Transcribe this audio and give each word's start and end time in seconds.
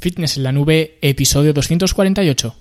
Fitness 0.00 0.38
en 0.38 0.44
la 0.44 0.52
nube, 0.52 0.98
episodio 1.02 1.52
248. 1.52 2.56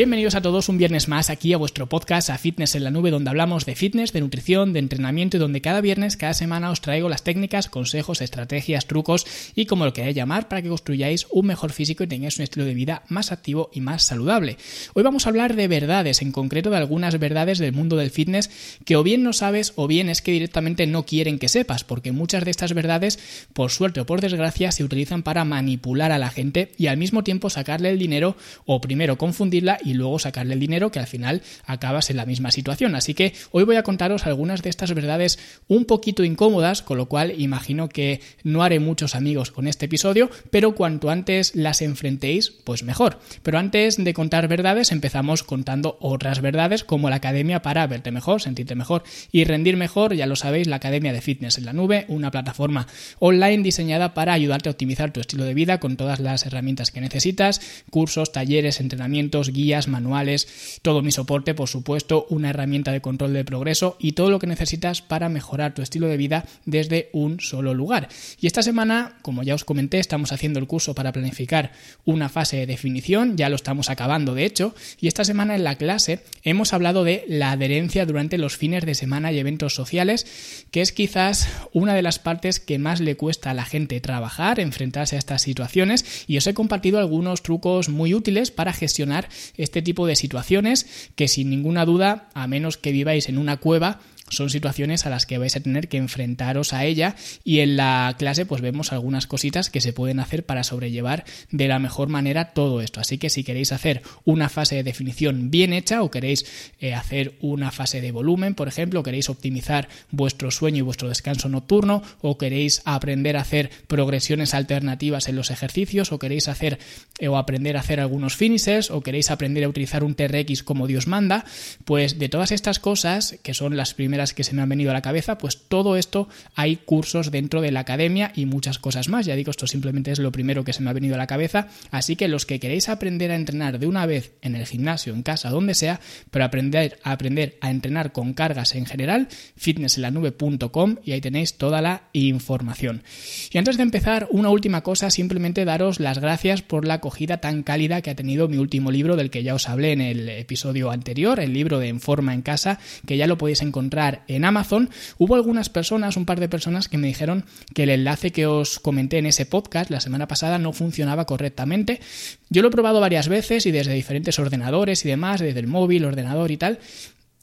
Bienvenidos 0.00 0.34
a 0.34 0.40
todos 0.40 0.70
un 0.70 0.78
viernes 0.78 1.08
más 1.08 1.28
aquí 1.28 1.52
a 1.52 1.58
vuestro 1.58 1.86
podcast 1.86 2.30
a 2.30 2.38
Fitness 2.38 2.74
en 2.74 2.84
la 2.84 2.90
Nube 2.90 3.10
donde 3.10 3.28
hablamos 3.28 3.66
de 3.66 3.74
fitness, 3.74 4.14
de 4.14 4.22
nutrición, 4.22 4.72
de 4.72 4.78
entrenamiento 4.78 5.36
y 5.36 5.40
donde 5.40 5.60
cada 5.60 5.82
viernes, 5.82 6.16
cada 6.16 6.32
semana 6.32 6.70
os 6.70 6.80
traigo 6.80 7.10
las 7.10 7.22
técnicas, 7.22 7.68
consejos, 7.68 8.22
estrategias, 8.22 8.86
trucos 8.86 9.26
y 9.54 9.66
como 9.66 9.84
lo 9.84 9.92
queráis 9.92 10.16
llamar 10.16 10.48
para 10.48 10.62
que 10.62 10.70
construyáis 10.70 11.26
un 11.30 11.48
mejor 11.48 11.72
físico 11.72 12.02
y 12.02 12.06
tengáis 12.06 12.38
un 12.38 12.44
estilo 12.44 12.64
de 12.64 12.72
vida 12.72 13.02
más 13.08 13.30
activo 13.30 13.68
y 13.74 13.82
más 13.82 14.02
saludable. 14.02 14.56
Hoy 14.94 15.02
vamos 15.02 15.26
a 15.26 15.28
hablar 15.28 15.54
de 15.54 15.68
verdades, 15.68 16.22
en 16.22 16.32
concreto 16.32 16.70
de 16.70 16.78
algunas 16.78 17.18
verdades 17.18 17.58
del 17.58 17.74
mundo 17.74 17.96
del 17.96 18.10
fitness 18.10 18.48
que 18.86 18.96
o 18.96 19.02
bien 19.02 19.22
no 19.22 19.34
sabes 19.34 19.74
o 19.76 19.86
bien 19.86 20.08
es 20.08 20.22
que 20.22 20.32
directamente 20.32 20.86
no 20.86 21.04
quieren 21.04 21.38
que 21.38 21.50
sepas 21.50 21.84
porque 21.84 22.10
muchas 22.10 22.46
de 22.46 22.52
estas 22.52 22.72
verdades, 22.72 23.18
por 23.52 23.70
suerte 23.70 24.00
o 24.00 24.06
por 24.06 24.22
desgracia, 24.22 24.72
se 24.72 24.82
utilizan 24.82 25.22
para 25.22 25.44
manipular 25.44 26.10
a 26.10 26.18
la 26.18 26.30
gente 26.30 26.72
y 26.78 26.86
al 26.86 26.96
mismo 26.96 27.22
tiempo 27.22 27.50
sacarle 27.50 27.90
el 27.90 27.98
dinero 27.98 28.34
o 28.64 28.80
primero 28.80 29.18
confundirla 29.18 29.78
y 29.84 29.89
luego 29.94 30.18
sacarle 30.18 30.54
el 30.54 30.60
dinero 30.60 30.90
que 30.90 30.98
al 30.98 31.06
final 31.06 31.42
acabas 31.64 32.10
en 32.10 32.16
la 32.16 32.26
misma 32.26 32.50
situación. 32.50 32.94
Así 32.94 33.14
que 33.14 33.34
hoy 33.50 33.64
voy 33.64 33.76
a 33.76 33.82
contaros 33.82 34.26
algunas 34.26 34.62
de 34.62 34.70
estas 34.70 34.94
verdades 34.94 35.38
un 35.68 35.84
poquito 35.84 36.24
incómodas, 36.24 36.82
con 36.82 36.98
lo 36.98 37.06
cual 37.06 37.34
imagino 37.40 37.88
que 37.88 38.20
no 38.42 38.62
haré 38.62 38.80
muchos 38.80 39.14
amigos 39.14 39.50
con 39.50 39.66
este 39.66 39.86
episodio, 39.86 40.30
pero 40.50 40.74
cuanto 40.74 41.10
antes 41.10 41.54
las 41.54 41.82
enfrentéis, 41.82 42.50
pues 42.50 42.82
mejor. 42.82 43.20
Pero 43.42 43.58
antes 43.58 44.02
de 44.02 44.14
contar 44.14 44.48
verdades, 44.48 44.92
empezamos 44.92 45.42
contando 45.42 45.96
otras 46.00 46.40
verdades 46.40 46.84
como 46.84 47.10
la 47.10 47.16
academia 47.16 47.62
para 47.62 47.86
verte 47.86 48.10
mejor, 48.10 48.40
sentirte 48.42 48.74
mejor 48.74 49.02
y 49.32 49.44
rendir 49.44 49.76
mejor, 49.76 50.14
ya 50.14 50.26
lo 50.26 50.36
sabéis, 50.36 50.66
la 50.66 50.76
Academia 50.76 51.12
de 51.12 51.20
Fitness 51.20 51.58
en 51.58 51.66
la 51.66 51.72
Nube, 51.72 52.04
una 52.08 52.30
plataforma 52.30 52.86
online 53.18 53.62
diseñada 53.62 54.14
para 54.14 54.32
ayudarte 54.32 54.68
a 54.68 54.72
optimizar 54.72 55.12
tu 55.12 55.20
estilo 55.20 55.44
de 55.44 55.54
vida 55.54 55.80
con 55.80 55.96
todas 55.96 56.20
las 56.20 56.46
herramientas 56.46 56.90
que 56.90 57.00
necesitas, 57.00 57.60
cursos, 57.90 58.32
talleres, 58.32 58.80
entrenamientos, 58.80 59.52
guías, 59.52 59.79
manuales, 59.88 60.80
todo 60.82 61.02
mi 61.02 61.12
soporte, 61.12 61.54
por 61.54 61.68
supuesto, 61.68 62.26
una 62.30 62.50
herramienta 62.50 62.92
de 62.92 63.00
control 63.00 63.32
de 63.32 63.44
progreso 63.44 63.96
y 63.98 64.12
todo 64.12 64.30
lo 64.30 64.38
que 64.38 64.46
necesitas 64.46 65.02
para 65.02 65.28
mejorar 65.28 65.74
tu 65.74 65.82
estilo 65.82 66.06
de 66.06 66.16
vida 66.16 66.44
desde 66.64 67.10
un 67.12 67.40
solo 67.40 67.74
lugar. 67.74 68.08
Y 68.40 68.46
esta 68.46 68.62
semana, 68.62 69.18
como 69.22 69.42
ya 69.42 69.54
os 69.54 69.64
comenté, 69.64 69.98
estamos 69.98 70.32
haciendo 70.32 70.58
el 70.58 70.66
curso 70.66 70.94
para 70.94 71.12
planificar 71.12 71.72
una 72.04 72.28
fase 72.28 72.56
de 72.56 72.66
definición, 72.66 73.36
ya 73.36 73.48
lo 73.48 73.56
estamos 73.56 73.90
acabando 73.90 74.34
de 74.34 74.44
hecho, 74.44 74.74
y 75.00 75.08
esta 75.08 75.24
semana 75.24 75.54
en 75.54 75.64
la 75.64 75.76
clase 75.76 76.20
hemos 76.42 76.72
hablado 76.72 77.04
de 77.04 77.24
la 77.28 77.52
adherencia 77.52 78.06
durante 78.06 78.38
los 78.38 78.56
fines 78.56 78.84
de 78.84 78.94
semana 78.94 79.32
y 79.32 79.38
eventos 79.38 79.74
sociales, 79.74 80.26
que 80.70 80.80
es 80.80 80.92
quizás 80.92 81.48
una 81.72 81.94
de 81.94 82.02
las 82.02 82.18
partes 82.18 82.60
que 82.60 82.78
más 82.78 83.00
le 83.00 83.16
cuesta 83.16 83.50
a 83.50 83.54
la 83.54 83.64
gente 83.64 84.00
trabajar, 84.00 84.60
enfrentarse 84.60 85.16
a 85.16 85.18
estas 85.18 85.42
situaciones, 85.42 86.24
y 86.26 86.36
os 86.36 86.46
he 86.46 86.54
compartido 86.54 86.98
algunos 86.98 87.42
trucos 87.42 87.88
muy 87.88 88.14
útiles 88.14 88.50
para 88.50 88.72
gestionar 88.72 89.28
este 89.56 89.69
tipo 89.70 90.06
de 90.06 90.16
situaciones 90.16 91.10
que 91.14 91.28
sin 91.28 91.50
ninguna 91.50 91.84
duda, 91.84 92.28
a 92.34 92.46
menos 92.46 92.76
que 92.76 92.92
viváis 92.92 93.28
en 93.28 93.38
una 93.38 93.58
cueva, 93.58 94.00
son 94.30 94.50
situaciones 94.50 95.06
a 95.06 95.10
las 95.10 95.26
que 95.26 95.38
vais 95.38 95.54
a 95.56 95.60
tener 95.60 95.88
que 95.88 95.98
enfrentaros 95.98 96.72
a 96.72 96.84
ella 96.84 97.16
y 97.44 97.60
en 97.60 97.76
la 97.76 98.14
clase 98.18 98.46
pues 98.46 98.62
vemos 98.62 98.92
algunas 98.92 99.26
cositas 99.26 99.70
que 99.70 99.80
se 99.80 99.92
pueden 99.92 100.20
hacer 100.20 100.44
para 100.46 100.64
sobrellevar 100.64 101.24
de 101.50 101.68
la 101.68 101.78
mejor 101.78 102.08
manera 102.08 102.52
todo 102.52 102.80
esto. 102.80 103.00
Así 103.00 103.18
que 103.18 103.30
si 103.30 103.44
queréis 103.44 103.72
hacer 103.72 104.02
una 104.24 104.48
fase 104.48 104.76
de 104.76 104.82
definición 104.82 105.50
bien 105.50 105.72
hecha 105.72 106.02
o 106.02 106.10
queréis 106.10 106.44
eh, 106.80 106.94
hacer 106.94 107.34
una 107.40 107.70
fase 107.70 108.00
de 108.00 108.12
volumen, 108.12 108.54
por 108.54 108.68
ejemplo, 108.68 109.02
queréis 109.02 109.28
optimizar 109.28 109.88
vuestro 110.10 110.50
sueño 110.50 110.78
y 110.78 110.82
vuestro 110.82 111.08
descanso 111.08 111.48
nocturno 111.48 112.02
o 112.20 112.38
queréis 112.38 112.82
aprender 112.84 113.36
a 113.36 113.42
hacer 113.42 113.70
progresiones 113.86 114.54
alternativas 114.54 115.28
en 115.28 115.36
los 115.36 115.50
ejercicios 115.50 116.12
o 116.12 116.18
queréis 116.18 116.48
hacer 116.48 116.78
eh, 117.18 117.28
o 117.28 117.36
aprender 117.36 117.76
a 117.76 117.80
hacer 117.80 118.00
algunos 118.00 118.36
finishes 118.36 118.90
o 118.90 119.00
queréis 119.00 119.30
aprender 119.30 119.64
a 119.64 119.68
utilizar 119.68 120.04
un 120.04 120.14
TRX 120.14 120.62
como 120.62 120.86
Dios 120.86 121.06
manda, 121.06 121.44
pues 121.84 122.18
de 122.18 122.28
todas 122.28 122.52
estas 122.52 122.78
cosas 122.78 123.38
que 123.42 123.54
son 123.54 123.76
las 123.76 123.94
primeras 123.94 124.19
que 124.34 124.44
se 124.44 124.54
me 124.54 124.62
han 124.62 124.68
venido 124.68 124.90
a 124.90 124.94
la 124.94 125.02
cabeza, 125.02 125.38
pues 125.38 125.62
todo 125.68 125.96
esto 125.96 126.28
hay 126.54 126.76
cursos 126.76 127.30
dentro 127.30 127.60
de 127.60 127.72
la 127.72 127.80
academia 127.80 128.32
y 128.34 128.46
muchas 128.46 128.78
cosas 128.78 129.08
más. 129.08 129.26
Ya 129.26 129.36
digo, 129.36 129.50
esto 129.50 129.66
simplemente 129.66 130.12
es 130.12 130.18
lo 130.18 130.32
primero 130.32 130.64
que 130.64 130.72
se 130.72 130.82
me 130.82 130.90
ha 130.90 130.94
venido 130.94 131.14
a 131.14 131.18
la 131.18 131.26
cabeza. 131.26 131.68
Así 131.90 132.16
que 132.16 132.28
los 132.28 132.46
que 132.46 132.60
queréis 132.60 132.88
aprender 132.88 133.30
a 133.30 133.36
entrenar 133.36 133.78
de 133.78 133.86
una 133.86 134.06
vez 134.06 134.32
en 134.42 134.54
el 134.54 134.66
gimnasio, 134.66 135.14
en 135.14 135.22
casa, 135.22 135.50
donde 135.50 135.74
sea, 135.74 136.00
pero 136.30 136.44
aprender 136.44 136.98
a 137.02 137.12
aprender 137.12 137.56
a 137.60 137.70
entrenar 137.70 138.12
con 138.12 138.34
cargas 138.34 138.74
en 138.74 138.86
general, 138.86 139.28
fitnessenlanube.com 139.56 140.96
y 141.04 141.12
ahí 141.12 141.20
tenéis 141.20 141.54
toda 141.54 141.82
la 141.82 142.02
información. 142.12 143.02
Y 143.50 143.58
antes 143.58 143.76
de 143.76 143.82
empezar, 143.82 144.28
una 144.30 144.50
última 144.50 144.82
cosa, 144.82 145.10
simplemente 145.10 145.64
daros 145.64 146.00
las 146.00 146.18
gracias 146.18 146.62
por 146.62 146.86
la 146.86 146.94
acogida 146.94 147.38
tan 147.38 147.62
cálida 147.62 148.02
que 148.02 148.10
ha 148.10 148.14
tenido 148.14 148.48
mi 148.48 148.56
último 148.56 148.90
libro 148.90 149.16
del 149.16 149.30
que 149.30 149.42
ya 149.42 149.54
os 149.54 149.68
hablé 149.68 149.92
en 149.92 150.00
el 150.00 150.28
episodio 150.28 150.90
anterior, 150.90 151.40
el 151.40 151.52
libro 151.52 151.78
de 151.78 151.88
En 151.88 152.00
forma 152.00 152.34
en 152.34 152.42
casa, 152.42 152.78
que 153.06 153.16
ya 153.16 153.26
lo 153.26 153.38
podéis 153.38 153.62
encontrar 153.62 154.09
en 154.28 154.44
Amazon, 154.44 154.90
hubo 155.18 155.34
algunas 155.34 155.68
personas, 155.68 156.16
un 156.16 156.26
par 156.26 156.40
de 156.40 156.48
personas 156.48 156.88
que 156.88 156.98
me 156.98 157.08
dijeron 157.08 157.44
que 157.74 157.84
el 157.84 157.90
enlace 157.90 158.30
que 158.32 158.46
os 158.46 158.78
comenté 158.78 159.18
en 159.18 159.26
ese 159.26 159.46
podcast 159.46 159.90
la 159.90 160.00
semana 160.00 160.28
pasada 160.28 160.58
no 160.58 160.72
funcionaba 160.72 161.26
correctamente. 161.26 162.00
Yo 162.48 162.62
lo 162.62 162.68
he 162.68 162.72
probado 162.72 163.00
varias 163.00 163.28
veces 163.28 163.66
y 163.66 163.70
desde 163.70 163.94
diferentes 163.94 164.38
ordenadores 164.38 165.04
y 165.04 165.08
demás, 165.08 165.40
desde 165.40 165.60
el 165.60 165.66
móvil, 165.66 166.04
ordenador 166.04 166.50
y 166.50 166.56
tal, 166.56 166.78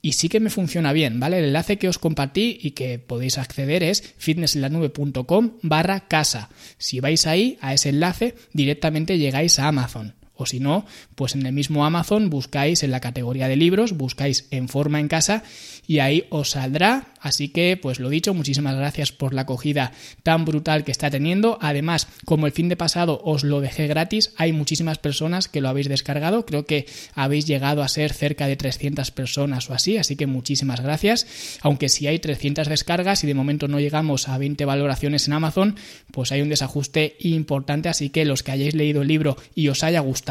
y 0.01 0.13
sí 0.13 0.29
que 0.29 0.39
me 0.39 0.49
funciona 0.49 0.93
bien, 0.93 1.19
¿vale? 1.19 1.39
El 1.39 1.45
enlace 1.45 1.77
que 1.77 1.89
os 1.89 1.99
compartí 1.99 2.57
y 2.61 2.71
que 2.71 2.99
podéis 2.99 3.37
acceder 3.37 3.83
es 3.83 4.13
fitnessenlanube.com 4.17 5.53
barra 5.61 6.07
casa. 6.07 6.49
Si 6.77 6.99
vais 6.99 7.25
ahí, 7.27 7.57
a 7.61 7.73
ese 7.73 7.89
enlace, 7.89 8.35
directamente 8.53 9.17
llegáis 9.17 9.59
a 9.59 9.67
Amazon. 9.67 10.16
O 10.37 10.45
si 10.45 10.59
no, 10.59 10.85
pues 11.15 11.35
en 11.35 11.45
el 11.45 11.53
mismo 11.53 11.85
Amazon 11.85 12.29
buscáis 12.29 12.83
en 12.83 12.91
la 12.91 12.99
categoría 12.99 13.47
de 13.47 13.55
libros, 13.55 13.93
buscáis 13.93 14.47
en 14.51 14.69
forma 14.69 14.99
en 14.99 15.07
casa 15.07 15.43
y 15.87 15.99
ahí 15.99 16.25
os 16.29 16.51
saldrá. 16.51 17.07
Así 17.19 17.49
que, 17.49 17.77
pues 17.81 17.99
lo 17.99 18.09
dicho, 18.09 18.33
muchísimas 18.33 18.75
gracias 18.75 19.11
por 19.11 19.33
la 19.33 19.41
acogida 19.41 19.91
tan 20.23 20.45
brutal 20.45 20.83
que 20.83 20.91
está 20.91 21.09
teniendo. 21.09 21.57
Además, 21.61 22.07
como 22.25 22.45
el 22.45 22.51
fin 22.51 22.69
de 22.69 22.77
pasado 22.77 23.21
os 23.23 23.43
lo 23.43 23.59
dejé 23.59 23.87
gratis, 23.87 24.33
hay 24.37 24.53
muchísimas 24.53 24.97
personas 24.97 25.47
que 25.47 25.61
lo 25.61 25.69
habéis 25.69 25.89
descargado. 25.89 26.45
Creo 26.45 26.65
que 26.65 26.85
habéis 27.15 27.47
llegado 27.47 27.81
a 27.81 27.87
ser 27.87 28.13
cerca 28.13 28.47
de 28.47 28.55
300 28.55 29.11
personas 29.11 29.69
o 29.69 29.73
así, 29.73 29.97
así 29.97 30.15
que 30.15 30.27
muchísimas 30.27 30.81
gracias. 30.81 31.25
Aunque 31.61 31.89
si 31.89 32.07
hay 32.07 32.19
300 32.19 32.67
descargas 32.67 33.23
y 33.23 33.27
de 33.27 33.33
momento 33.33 33.67
no 33.67 33.79
llegamos 33.79 34.27
a 34.27 34.37
20 34.37 34.63
valoraciones 34.65 35.27
en 35.27 35.33
Amazon, 35.33 35.75
pues 36.11 36.31
hay 36.31 36.41
un 36.41 36.49
desajuste 36.49 37.15
importante. 37.19 37.89
Así 37.89 38.09
que 38.09 38.25
los 38.25 38.43
que 38.43 38.51
hayáis 38.51 38.75
leído 38.75 39.01
el 39.01 39.07
libro 39.07 39.37
y 39.55 39.69
os 39.69 39.83
haya 39.83 40.01
gustado, 40.01 40.26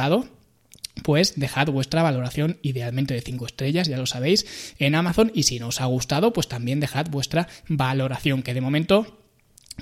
pues 1.03 1.35
dejad 1.37 1.69
vuestra 1.69 2.03
valoración 2.03 2.59
idealmente 2.63 3.15
de 3.15 3.21
5 3.21 3.47
estrellas, 3.47 3.89
ya 3.89 3.99
lo 3.99 4.07
sabéis, 4.07 4.75
en 4.79 4.95
Amazon 4.95 5.31
y 5.35 5.45
si 5.45 5.59
no 5.59 5.69
os 5.69 5.81
ha 5.81 5.87
gustado, 5.87 6.33
pues 6.33 6.49
también 6.49 6.81
dejad 6.81 7.07
vuestra 7.11 7.49
valoración, 7.69 8.43
que 8.43 8.55
de 8.55 8.61
momento 8.61 9.19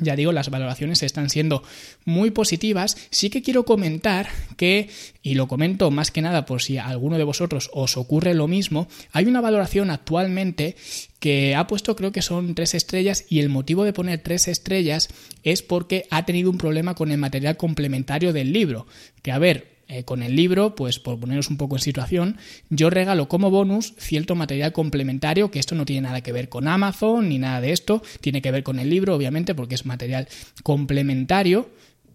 ya 0.00 0.16
digo, 0.16 0.32
las 0.32 0.50
valoraciones 0.50 1.04
están 1.04 1.30
siendo 1.30 1.62
muy 2.04 2.32
positivas. 2.32 2.96
Sí 3.10 3.30
que 3.30 3.42
quiero 3.42 3.64
comentar 3.64 4.28
que, 4.56 4.88
y 5.22 5.34
lo 5.34 5.46
comento 5.46 5.92
más 5.92 6.10
que 6.10 6.20
nada 6.20 6.46
por 6.46 6.62
si 6.62 6.78
a 6.78 6.88
alguno 6.88 7.16
de 7.16 7.22
vosotros 7.22 7.70
os 7.72 7.96
ocurre 7.96 8.34
lo 8.34 8.48
mismo, 8.48 8.88
hay 9.12 9.26
una 9.26 9.40
valoración 9.40 9.90
actualmente 9.90 10.74
que 11.20 11.54
ha 11.54 11.68
puesto 11.68 11.94
creo 11.94 12.10
que 12.10 12.22
son 12.22 12.56
tres 12.56 12.74
estrellas 12.74 13.24
y 13.28 13.38
el 13.38 13.50
motivo 13.50 13.84
de 13.84 13.92
poner 13.92 14.20
tres 14.20 14.48
estrellas 14.48 15.08
es 15.44 15.62
porque 15.62 16.06
ha 16.10 16.26
tenido 16.26 16.50
un 16.50 16.58
problema 16.58 16.96
con 16.96 17.12
el 17.12 17.18
material 17.18 17.56
complementario 17.56 18.32
del 18.32 18.52
libro. 18.52 18.88
Que 19.22 19.30
a 19.30 19.38
ver, 19.38 19.73
eh, 19.88 20.04
con 20.04 20.22
el 20.22 20.36
libro, 20.36 20.74
pues 20.74 20.98
por 20.98 21.18
poneros 21.18 21.50
un 21.50 21.56
poco 21.56 21.76
en 21.76 21.82
situación, 21.82 22.38
yo 22.70 22.90
regalo 22.90 23.28
como 23.28 23.50
bonus 23.50 23.94
cierto 23.98 24.34
material 24.34 24.72
complementario, 24.72 25.50
que 25.50 25.58
esto 25.58 25.74
no 25.74 25.84
tiene 25.84 26.02
nada 26.02 26.22
que 26.22 26.32
ver 26.32 26.48
con 26.48 26.68
Amazon 26.68 27.28
ni 27.28 27.38
nada 27.38 27.60
de 27.60 27.72
esto, 27.72 28.02
tiene 28.20 28.42
que 28.42 28.50
ver 28.50 28.62
con 28.62 28.78
el 28.78 28.90
libro, 28.90 29.14
obviamente, 29.14 29.54
porque 29.54 29.74
es 29.74 29.86
material 29.86 30.28
complementario, 30.62 31.68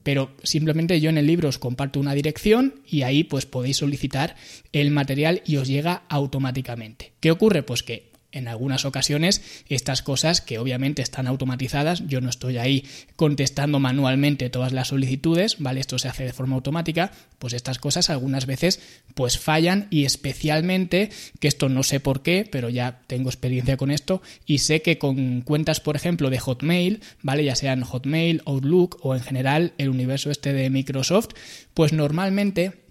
pero 0.04 0.32
simplemente 0.44 1.00
yo 1.00 1.10
en 1.10 1.18
el 1.18 1.28
libro 1.28 1.50
os 1.50 1.60
comparto 1.60 2.00
una 2.00 2.14
dirección 2.14 2.82
y 2.88 3.04
ahí 3.04 3.24
pues 3.24 3.46
podéis 3.46 3.78
solicitar 3.78 4.36
el 4.72 4.92
material 4.92 5.42
y 5.46 5.58
os 5.58 5.68
llega 5.68 6.04
automáticamente. 6.10 7.14
¿Qué 7.20 7.32
ocurre? 7.32 7.64
Pues 7.64 7.84
que 7.84 8.09
en 8.32 8.48
algunas 8.48 8.86
ocasiones 8.86 9.42
estas 9.70 10.02
cosas 10.02 10.42
que 10.42 10.60
obviamente 10.60 11.02
están 11.02 11.28
automatizadas, 11.28 12.08
yo 12.08 12.22
no 12.22 12.30
estoy 12.30 12.58
ahí 12.58 12.86
contestando 13.16 13.80
manualmente 13.80 14.50
todas 14.50 14.72
las 14.72 14.90
solicitudes, 14.90 15.58
¿vale? 15.60 15.80
Esto 15.80 15.98
se 16.00 16.08
hace 16.08 16.24
de 16.26 16.34
forma 16.34 16.56
automática, 16.56 17.12
pues 17.40 17.54
estas 17.54 17.80
cosas 17.80 18.10
algunas 18.10 18.46
veces 18.46 18.80
pues 19.16 19.40
fallan 19.40 19.88
y 19.90 20.06
especialmente, 20.06 21.10
que 21.40 21.48
esto 21.48 21.70
no 21.70 21.84
sé 21.84 22.00
por 22.00 22.22
qué, 22.22 22.48
pero 22.50 22.70
ya 22.70 23.02
tengo 23.08 23.30
experiencia 23.30 23.78
con 23.78 23.92
esto 23.92 24.22
y 24.46 24.60
sé 24.60 24.82
que 24.82 24.98
con 24.98 25.42
cuentas, 25.42 25.80
por 25.80 25.96
ejemplo, 25.96 26.30
de 26.30 26.40
Hotmail, 26.40 27.02
¿vale? 27.22 27.44
Ya 27.44 27.56
sean 27.56 27.82
Hotmail, 27.84 28.42
Outlook 28.46 29.00
o 29.02 29.16
en 29.16 29.22
general 29.22 29.74
el 29.78 29.90
universo 29.90 30.32
este 30.32 30.54
de 30.54 30.70
Microsoft, 30.70 31.30
pues 31.74 31.94
normalmente 31.94 32.89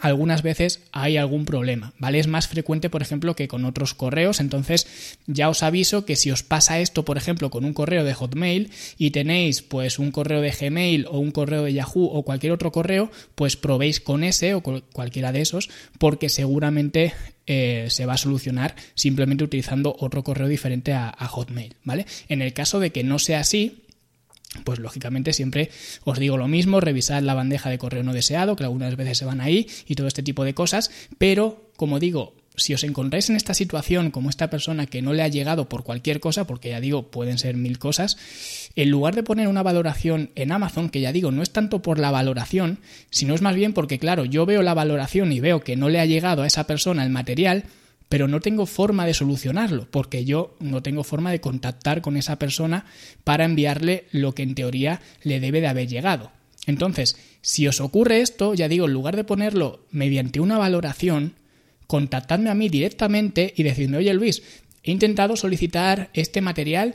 algunas 0.00 0.42
veces 0.42 0.80
hay 0.92 1.16
algún 1.16 1.44
problema, 1.44 1.92
¿vale? 1.98 2.18
Es 2.18 2.26
más 2.26 2.48
frecuente, 2.48 2.90
por 2.90 3.02
ejemplo, 3.02 3.36
que 3.36 3.48
con 3.48 3.64
otros 3.64 3.94
correos, 3.94 4.40
entonces 4.40 4.86
ya 5.26 5.48
os 5.48 5.62
aviso 5.62 6.04
que 6.04 6.16
si 6.16 6.30
os 6.30 6.42
pasa 6.42 6.80
esto, 6.80 7.04
por 7.04 7.16
ejemplo, 7.16 7.50
con 7.50 7.64
un 7.64 7.72
correo 7.72 8.04
de 8.04 8.14
Hotmail 8.14 8.70
y 8.98 9.10
tenéis 9.10 9.62
pues 9.62 9.98
un 9.98 10.10
correo 10.10 10.40
de 10.40 10.50
Gmail 10.50 11.06
o 11.08 11.18
un 11.18 11.30
correo 11.30 11.64
de 11.64 11.72
Yahoo 11.72 12.06
o 12.06 12.22
cualquier 12.22 12.52
otro 12.52 12.72
correo, 12.72 13.10
pues 13.34 13.56
probéis 13.56 14.00
con 14.00 14.24
ese 14.24 14.54
o 14.54 14.62
cualquiera 14.62 15.32
de 15.32 15.40
esos, 15.40 15.68
porque 15.98 16.28
seguramente 16.28 17.14
eh, 17.46 17.86
se 17.90 18.06
va 18.06 18.14
a 18.14 18.18
solucionar 18.18 18.74
simplemente 18.94 19.44
utilizando 19.44 19.94
otro 19.98 20.24
correo 20.24 20.48
diferente 20.48 20.92
a, 20.92 21.08
a 21.08 21.28
Hotmail, 21.28 21.76
¿vale? 21.84 22.06
En 22.28 22.42
el 22.42 22.52
caso 22.52 22.80
de 22.80 22.90
que 22.90 23.04
no 23.04 23.18
sea 23.18 23.40
así, 23.40 23.85
pues 24.64 24.78
lógicamente 24.78 25.32
siempre 25.32 25.70
os 26.04 26.18
digo 26.18 26.36
lo 26.36 26.48
mismo, 26.48 26.80
revisad 26.80 27.22
la 27.22 27.34
bandeja 27.34 27.70
de 27.70 27.78
correo 27.78 28.02
no 28.02 28.12
deseado, 28.12 28.56
que 28.56 28.64
algunas 28.64 28.96
veces 28.96 29.18
se 29.18 29.24
van 29.24 29.40
ahí 29.40 29.66
y 29.86 29.94
todo 29.94 30.06
este 30.06 30.22
tipo 30.22 30.44
de 30.44 30.54
cosas, 30.54 30.90
pero 31.18 31.70
como 31.76 31.98
digo, 31.98 32.34
si 32.56 32.74
os 32.74 32.84
encontráis 32.84 33.28
en 33.30 33.36
esta 33.36 33.54
situación 33.54 34.10
como 34.10 34.30
esta 34.30 34.48
persona 34.50 34.86
que 34.86 35.02
no 35.02 35.12
le 35.12 35.22
ha 35.22 35.28
llegado 35.28 35.68
por 35.68 35.84
cualquier 35.84 36.20
cosa, 36.20 36.46
porque 36.46 36.70
ya 36.70 36.80
digo, 36.80 37.10
pueden 37.10 37.38
ser 37.38 37.56
mil 37.56 37.78
cosas, 37.78 38.16
en 38.76 38.90
lugar 38.90 39.14
de 39.14 39.22
poner 39.22 39.48
una 39.48 39.62
valoración 39.62 40.30
en 40.34 40.52
Amazon, 40.52 40.88
que 40.88 41.00
ya 41.00 41.12
digo, 41.12 41.30
no 41.30 41.42
es 41.42 41.50
tanto 41.50 41.82
por 41.82 41.98
la 41.98 42.10
valoración, 42.10 42.78
sino 43.10 43.34
es 43.34 43.42
más 43.42 43.54
bien 43.54 43.72
porque, 43.72 43.98
claro, 43.98 44.24
yo 44.24 44.46
veo 44.46 44.62
la 44.62 44.74
valoración 44.74 45.32
y 45.32 45.40
veo 45.40 45.60
que 45.60 45.76
no 45.76 45.88
le 45.88 46.00
ha 46.00 46.06
llegado 46.06 46.42
a 46.42 46.46
esa 46.46 46.66
persona 46.66 47.04
el 47.04 47.10
material, 47.10 47.64
pero 48.08 48.28
no 48.28 48.40
tengo 48.40 48.66
forma 48.66 49.06
de 49.06 49.14
solucionarlo, 49.14 49.88
porque 49.90 50.24
yo 50.24 50.56
no 50.60 50.82
tengo 50.82 51.04
forma 51.04 51.30
de 51.30 51.40
contactar 51.40 52.02
con 52.02 52.16
esa 52.16 52.38
persona 52.38 52.84
para 53.24 53.44
enviarle 53.44 54.06
lo 54.12 54.34
que 54.34 54.42
en 54.42 54.54
teoría 54.54 55.00
le 55.22 55.40
debe 55.40 55.60
de 55.60 55.68
haber 55.68 55.88
llegado. 55.88 56.30
Entonces, 56.66 57.16
si 57.42 57.66
os 57.68 57.80
ocurre 57.80 58.20
esto, 58.20 58.54
ya 58.54 58.68
digo, 58.68 58.86
en 58.86 58.92
lugar 58.92 59.16
de 59.16 59.24
ponerlo 59.24 59.86
mediante 59.90 60.40
una 60.40 60.58
valoración, 60.58 61.34
contactadme 61.86 62.50
a 62.50 62.54
mí 62.54 62.68
directamente 62.68 63.54
y 63.56 63.62
decidme, 63.62 63.98
oye 63.98 64.12
Luis, 64.14 64.42
he 64.86 64.92
intentado 64.92 65.36
solicitar 65.36 66.10
este 66.14 66.40
material 66.40 66.94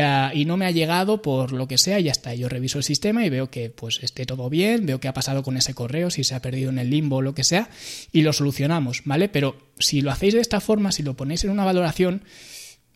ah, 0.00 0.32
y, 0.34 0.44
no 0.46 0.56
me 0.56 0.64
ha 0.64 0.70
llegado 0.70 1.20
por 1.20 1.52
lo 1.52 1.68
que 1.68 1.76
sea 1.76 2.00
y 2.00 2.04
ya 2.04 2.10
está. 2.10 2.34
Yo 2.34 2.48
reviso 2.48 2.78
el 2.78 2.84
sistema 2.84 3.24
y 3.24 3.28
veo 3.28 3.50
que 3.50 3.68
pues 3.68 4.00
esté 4.02 4.24
todo 4.24 4.48
bien, 4.48 4.86
veo 4.86 4.98
qué 4.98 5.08
ha 5.08 5.12
pasado 5.12 5.42
con 5.42 5.58
ese 5.58 5.74
correo, 5.74 6.10
si 6.10 6.24
se 6.24 6.34
ha 6.34 6.40
perdido 6.40 6.70
en 6.70 6.78
el 6.78 6.88
limbo 6.88 7.16
o 7.16 7.22
lo 7.22 7.34
que 7.34 7.44
sea, 7.44 7.68
y 8.12 8.22
lo 8.22 8.32
solucionamos, 8.32 9.02
¿vale? 9.04 9.28
Pero 9.28 9.56
si 9.78 10.00
lo 10.00 10.10
hacéis 10.10 10.34
de 10.34 10.40
esta 10.40 10.60
forma, 10.60 10.90
si 10.90 11.02
lo 11.02 11.14
ponéis 11.14 11.44
en 11.44 11.50
una 11.50 11.66
valoración, 11.66 12.22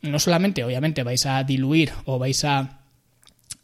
no 0.01 0.19
solamente 0.19 0.65
obviamente 0.65 1.03
vais 1.03 1.27
a 1.27 1.45
diluir 1.45 1.93
o 2.07 2.19
vais 2.19 2.43
a 2.45 2.81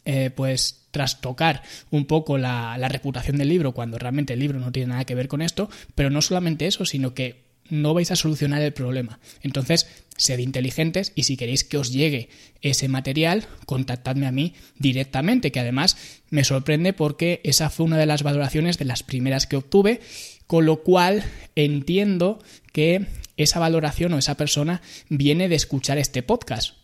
eh, 0.05 0.29
pues 0.29 0.85
trastocar 0.91 1.63
un 1.89 2.05
poco 2.05 2.37
la, 2.37 2.77
la 2.77 2.89
reputación 2.89 3.37
del 3.37 3.49
libro 3.49 3.73
cuando 3.73 3.97
realmente 3.97 4.33
el 4.33 4.39
libro 4.39 4.59
no 4.59 4.71
tiene 4.71 4.89
nada 4.89 5.05
que 5.05 5.15
ver 5.15 5.27
con 5.27 5.41
esto, 5.41 5.67
pero 5.95 6.11
no 6.11 6.21
solamente 6.21 6.67
eso, 6.67 6.85
sino 6.85 7.15
que 7.15 7.49
no 7.69 7.93
vais 7.93 8.11
a 8.11 8.15
solucionar 8.15 8.61
el 8.61 8.73
problema. 8.73 9.19
Entonces, 9.41 9.87
sed 10.19 10.39
inteligentes 10.39 11.11
y 11.15 11.23
si 11.23 11.37
queréis 11.37 11.63
que 11.63 11.77
os 11.77 11.91
llegue 11.91 12.29
ese 12.61 12.87
material, 12.87 13.47
contactadme 13.65 14.27
a 14.27 14.31
mí 14.31 14.53
directamente, 14.77 15.51
que 15.51 15.59
además 15.59 15.97
me 16.29 16.43
sorprende 16.43 16.93
porque 16.93 17.41
esa 17.43 17.69
fue 17.69 17.85
una 17.85 17.97
de 17.97 18.05
las 18.05 18.21
valoraciones 18.21 18.77
de 18.77 18.85
las 18.85 19.01
primeras 19.01 19.47
que 19.47 19.55
obtuve, 19.55 20.01
con 20.45 20.65
lo 20.65 20.83
cual 20.83 21.23
entiendo 21.55 22.39
que 22.73 23.05
esa 23.37 23.59
valoración 23.59 24.13
o 24.13 24.17
esa 24.17 24.35
persona 24.35 24.81
viene 25.07 25.47
de 25.47 25.55
escuchar 25.55 25.97
este 25.97 26.21
podcast. 26.21 26.78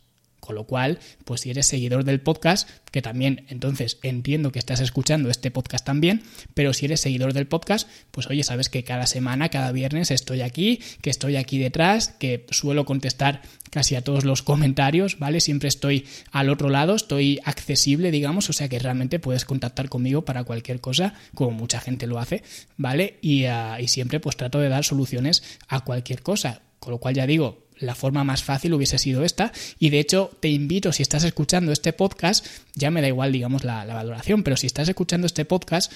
Con 0.46 0.54
lo 0.54 0.66
cual, 0.66 1.00
pues 1.24 1.42
si 1.42 1.50
eres 1.50 1.66
seguidor 1.66 2.04
del 2.04 2.22
podcast, 2.22 2.70
que 2.92 3.02
también 3.02 3.48
entonces 3.50 3.98
entiendo 4.04 4.52
que 4.52 4.60
estás 4.60 4.80
escuchando 4.80 5.32
este 5.32 5.50
podcast 5.50 5.84
también, 5.84 6.22
pero 6.54 6.72
si 6.72 6.86
eres 6.86 7.02
seguidor 7.02 7.34
del 7.34 7.48
podcast, 7.48 7.90
pues 8.12 8.28
oye, 8.28 8.44
sabes 8.44 8.70
que 8.70 8.84
cada 8.84 9.08
semana, 9.08 9.50
cada 9.50 9.72
viernes 9.72 10.12
estoy 10.12 10.42
aquí, 10.42 10.82
que 11.02 11.10
estoy 11.10 11.36
aquí 11.36 11.58
detrás, 11.58 12.10
que 12.10 12.46
suelo 12.52 12.86
contestar 12.86 13.42
casi 13.72 13.96
a 13.96 14.04
todos 14.04 14.24
los 14.24 14.44
comentarios, 14.44 15.18
¿vale? 15.18 15.42
Siempre 15.42 15.68
estoy 15.68 16.06
al 16.32 16.52
otro 16.52 16.70
lado, 16.70 16.96
estoy 16.96 17.40
accesible, 17.44 18.12
digamos, 18.12 18.48
o 18.52 18.54
sea 18.54 18.70
que 18.70 18.78
realmente 18.78 19.18
puedes 19.18 19.46
contactar 19.46 19.90
conmigo 19.90 20.26
para 20.26 20.44
cualquier 20.44 20.80
cosa, 20.80 21.16
como 21.34 21.52
mucha 21.52 21.80
gente 21.80 22.06
lo 22.06 22.20
hace, 22.20 22.44
¿vale? 22.78 23.18
Y, 23.24 23.46
ah, 23.46 23.82
y 23.82 23.88
siempre 23.88 24.20
pues 24.20 24.38
trato 24.38 24.60
de 24.60 24.70
dar 24.70 24.86
soluciones 24.86 25.42
a 25.68 25.84
cualquier 25.84 26.22
cosa. 26.22 26.62
Con 26.80 26.92
lo 26.92 27.00
cual 27.00 27.16
ya 27.16 27.26
digo, 27.26 27.65
la 27.78 27.96
forma 27.96 28.24
más 28.24 28.44
fácil 28.44 28.74
hubiese 28.74 28.98
sido 28.98 29.24
esta. 29.24 29.52
Y 29.80 29.90
de 29.90 30.00
hecho, 30.00 30.32
te 30.40 30.50
invito, 30.50 30.92
si 30.92 31.04
estás 31.04 31.24
escuchando 31.24 31.72
este 31.72 31.94
podcast, 31.94 32.46
ya 32.76 32.92
me 32.92 33.02
da 33.02 33.08
igual, 33.08 33.32
digamos, 33.32 33.64
la, 33.64 33.86
valoración, 33.86 34.44
pero 34.44 34.58
si 34.58 34.68
estás 34.68 34.90
escuchando 34.90 35.28
este 35.28 35.46
podcast, 35.46 35.92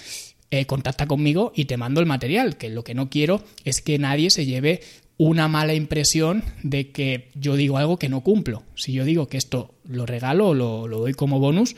eh, 0.51 0.65
contacta 0.65 1.05
conmigo 1.07 1.51
y 1.55 1.65
te 1.65 1.77
mando 1.77 1.99
el 1.99 2.05
material, 2.05 2.57
que 2.57 2.69
lo 2.69 2.83
que 2.83 2.95
no 2.95 3.09
quiero 3.09 3.43
es 3.65 3.81
que 3.81 3.99
nadie 3.99 4.29
se 4.29 4.45
lleve 4.45 4.81
una 5.17 5.47
mala 5.47 5.73
impresión 5.73 6.43
de 6.63 6.91
que 6.91 7.29
yo 7.35 7.55
digo 7.55 7.77
algo 7.77 7.99
que 7.99 8.09
no 8.09 8.21
cumplo. 8.21 8.63
Si 8.75 8.93
yo 8.93 9.03
digo 9.03 9.27
que 9.27 9.37
esto 9.37 9.73
lo 9.83 10.05
regalo 10.05 10.49
o 10.49 10.53
lo 10.53 10.99
doy 10.99 11.13
como 11.13 11.39
bonus, 11.39 11.75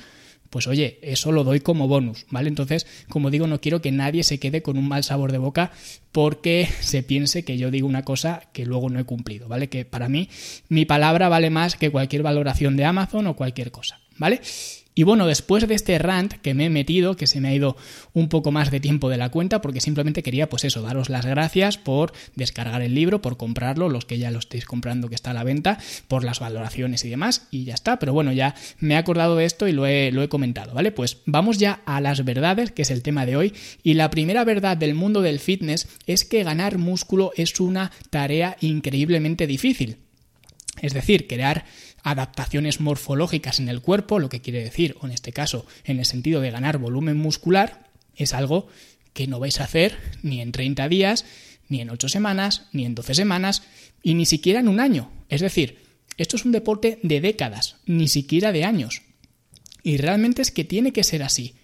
pues 0.51 0.67
oye, 0.67 0.99
eso 1.01 1.31
lo 1.31 1.43
doy 1.43 1.61
como 1.61 1.87
bonus, 1.87 2.25
¿vale? 2.29 2.49
Entonces, 2.49 2.85
como 3.09 3.31
digo, 3.31 3.47
no 3.47 3.61
quiero 3.61 3.81
que 3.81 3.91
nadie 3.91 4.23
se 4.23 4.37
quede 4.37 4.61
con 4.61 4.77
un 4.77 4.87
mal 4.87 5.03
sabor 5.03 5.31
de 5.31 5.37
boca 5.37 5.71
porque 6.11 6.67
se 6.81 7.01
piense 7.01 7.43
que 7.43 7.57
yo 7.57 7.71
digo 7.71 7.87
una 7.87 8.03
cosa 8.03 8.43
que 8.53 8.65
luego 8.65 8.89
no 8.89 8.99
he 8.99 9.05
cumplido, 9.05 9.47
¿vale? 9.47 9.69
Que 9.69 9.85
para 9.85 10.09
mí 10.09 10.29
mi 10.67 10.85
palabra 10.85 11.29
vale 11.29 11.49
más 11.49 11.77
que 11.77 11.89
cualquier 11.89 12.21
valoración 12.21 12.75
de 12.75 12.85
Amazon 12.85 13.27
o 13.27 13.35
cualquier 13.35 13.71
cosa, 13.71 13.99
¿vale? 14.21 14.39
Y 14.93 15.03
bueno, 15.03 15.25
después 15.25 15.67
de 15.67 15.73
este 15.73 15.97
rant 15.99 16.33
que 16.33 16.53
me 16.53 16.65
he 16.65 16.69
metido, 16.69 17.15
que 17.15 17.25
se 17.25 17.39
me 17.39 17.47
ha 17.47 17.55
ido 17.55 17.77
un 18.13 18.27
poco 18.27 18.51
más 18.51 18.71
de 18.71 18.81
tiempo 18.81 19.09
de 19.09 19.17
la 19.17 19.29
cuenta, 19.29 19.61
porque 19.61 19.79
simplemente 19.79 20.21
quería, 20.21 20.49
pues 20.49 20.65
eso, 20.65 20.81
daros 20.81 21.09
las 21.09 21.25
gracias 21.25 21.77
por 21.77 22.11
descargar 22.35 22.81
el 22.81 22.93
libro, 22.93 23.21
por 23.21 23.37
comprarlo, 23.37 23.87
los 23.87 24.05
que 24.05 24.19
ya 24.19 24.31
lo 24.31 24.39
estéis 24.39 24.65
comprando 24.65 25.07
que 25.07 25.15
está 25.15 25.31
a 25.31 25.33
la 25.33 25.45
venta, 25.45 25.79
por 26.09 26.25
las 26.25 26.39
valoraciones 26.41 27.05
y 27.05 27.09
demás, 27.09 27.47
y 27.51 27.63
ya 27.63 27.73
está. 27.73 27.99
Pero 27.99 28.11
bueno, 28.11 28.33
ya 28.33 28.53
me 28.79 28.95
he 28.95 28.97
acordado 28.97 29.37
de 29.37 29.45
esto 29.45 29.67
y 29.67 29.71
lo 29.71 29.85
he, 29.85 30.11
lo 30.11 30.23
he 30.23 30.29
comentado, 30.29 30.73
¿vale? 30.73 30.91
Pues 30.91 31.17
vamos 31.25 31.57
ya 31.57 31.81
a 31.85 32.01
las 32.01 32.25
verdades, 32.25 32.71
que 32.71 32.81
es 32.81 32.91
el 32.91 33.01
tema 33.01 33.25
de 33.25 33.37
hoy. 33.37 33.53
Y 33.81 33.93
la 33.93 34.09
primera 34.09 34.43
verdad 34.43 34.75
del 34.75 34.93
mundo 34.93 35.21
del 35.21 35.39
fitness 35.39 35.87
es 36.05 36.25
que 36.25 36.43
ganar 36.43 36.77
músculo 36.77 37.31
es 37.37 37.59
una 37.61 37.91
tarea 38.09 38.57
increíblemente 38.59 39.47
difícil. 39.47 39.97
Es 40.81 40.93
decir, 40.93 41.27
crear 41.27 41.65
adaptaciones 42.03 42.79
morfológicas 42.79 43.59
en 43.59 43.69
el 43.69 43.81
cuerpo, 43.81 44.19
lo 44.19 44.29
que 44.29 44.41
quiere 44.41 44.63
decir, 44.63 44.95
o 45.01 45.05
en 45.05 45.13
este 45.13 45.33
caso, 45.33 45.65
en 45.83 45.99
el 45.99 46.05
sentido 46.05 46.41
de 46.41 46.51
ganar 46.51 46.77
volumen 46.77 47.17
muscular, 47.17 47.89
es 48.15 48.33
algo 48.33 48.67
que 49.13 49.27
no 49.27 49.39
vais 49.39 49.59
a 49.59 49.65
hacer 49.65 49.97
ni 50.23 50.41
en 50.41 50.51
30 50.51 50.87
días, 50.87 51.25
ni 51.69 51.81
en 51.81 51.89
8 51.89 52.09
semanas, 52.09 52.67
ni 52.71 52.85
en 52.85 52.95
12 52.95 53.13
semanas, 53.15 53.63
y 54.03 54.13
ni 54.13 54.25
siquiera 54.25 54.59
en 54.59 54.67
un 54.67 54.79
año. 54.79 55.11
Es 55.29 55.41
decir, 55.41 55.79
esto 56.17 56.35
es 56.35 56.45
un 56.45 56.51
deporte 56.51 56.99
de 57.03 57.21
décadas, 57.21 57.77
ni 57.85 58.07
siquiera 58.07 58.51
de 58.51 58.63
años. 58.63 59.03
Y 59.83 59.97
realmente 59.97 60.41
es 60.41 60.51
que 60.51 60.63
tiene 60.63 60.93
que 60.93 61.03
ser 61.03 61.23
así. 61.23 61.55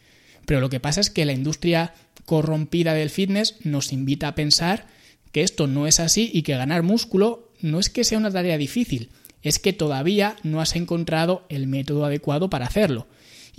Pero 0.46 0.62
lo 0.62 0.70
que 0.70 0.80
pasa 0.80 1.02
es 1.02 1.10
que 1.10 1.26
la 1.26 1.34
industria 1.34 1.94
corrompida 2.26 2.94
del 2.94 3.10
fitness 3.10 3.56
nos 3.64 3.92
invita 3.92 4.30
a 4.30 4.36
pensar 4.36 4.88
que 5.32 5.44
esto 5.44 5.68
no 5.68 5.88
es 5.88 6.00
así 6.00 6.32
y 6.34 6.42
que 6.42 6.56
ganar 6.56 6.84
músculo 6.84 7.52
no 7.62 7.80
es 7.80 7.90
que 7.90 8.04
sea 8.04 8.18
una 8.18 8.32
tarea 8.32 8.58
difícil, 8.58 9.10
es 9.48 9.60
que 9.60 9.74
todavía 9.74 10.36
no 10.44 10.62
has 10.62 10.76
encontrado 10.76 11.46
el 11.50 11.68
método 11.68 12.06
adecuado 12.06 12.50
para 12.50 12.66
hacerlo. 12.66 13.08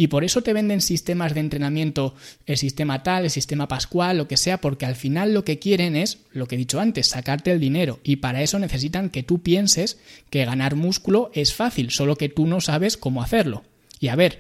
Y 0.01 0.07
por 0.07 0.23
eso 0.23 0.43
te 0.43 0.53
venden 0.53 0.81
sistemas 0.81 1.35
de 1.35 1.41
entrenamiento, 1.41 2.15
el 2.47 2.57
sistema 2.57 3.03
tal, 3.03 3.25
el 3.25 3.31
sistema 3.31 3.67
pascual, 3.67 4.17
lo 4.17 4.29
que 4.29 4.37
sea, 4.37 4.61
porque 4.61 4.87
al 4.87 4.95
final 4.95 5.35
lo 5.35 5.45
que 5.45 5.59
quieren 5.59 5.97
es, 5.97 6.19
lo 6.31 6.47
que 6.47 6.55
he 6.55 6.59
dicho 6.59 6.79
antes, 6.79 7.09
sacarte 7.09 7.51
el 7.51 7.59
dinero. 7.59 7.99
Y 8.05 8.17
para 8.17 8.43
eso 8.43 8.61
necesitan 8.61 9.11
que 9.11 9.25
tú 9.25 9.43
pienses 9.43 9.99
que 10.31 10.45
ganar 10.45 10.77
músculo 10.77 11.33
es 11.35 11.53
fácil, 11.53 11.91
solo 11.91 12.15
que 12.15 12.29
tú 12.29 12.47
no 12.47 12.61
sabes 12.61 12.97
cómo 12.97 13.25
hacerlo. 13.25 13.65
Y 13.99 14.07
a 14.07 14.15
ver, 14.15 14.39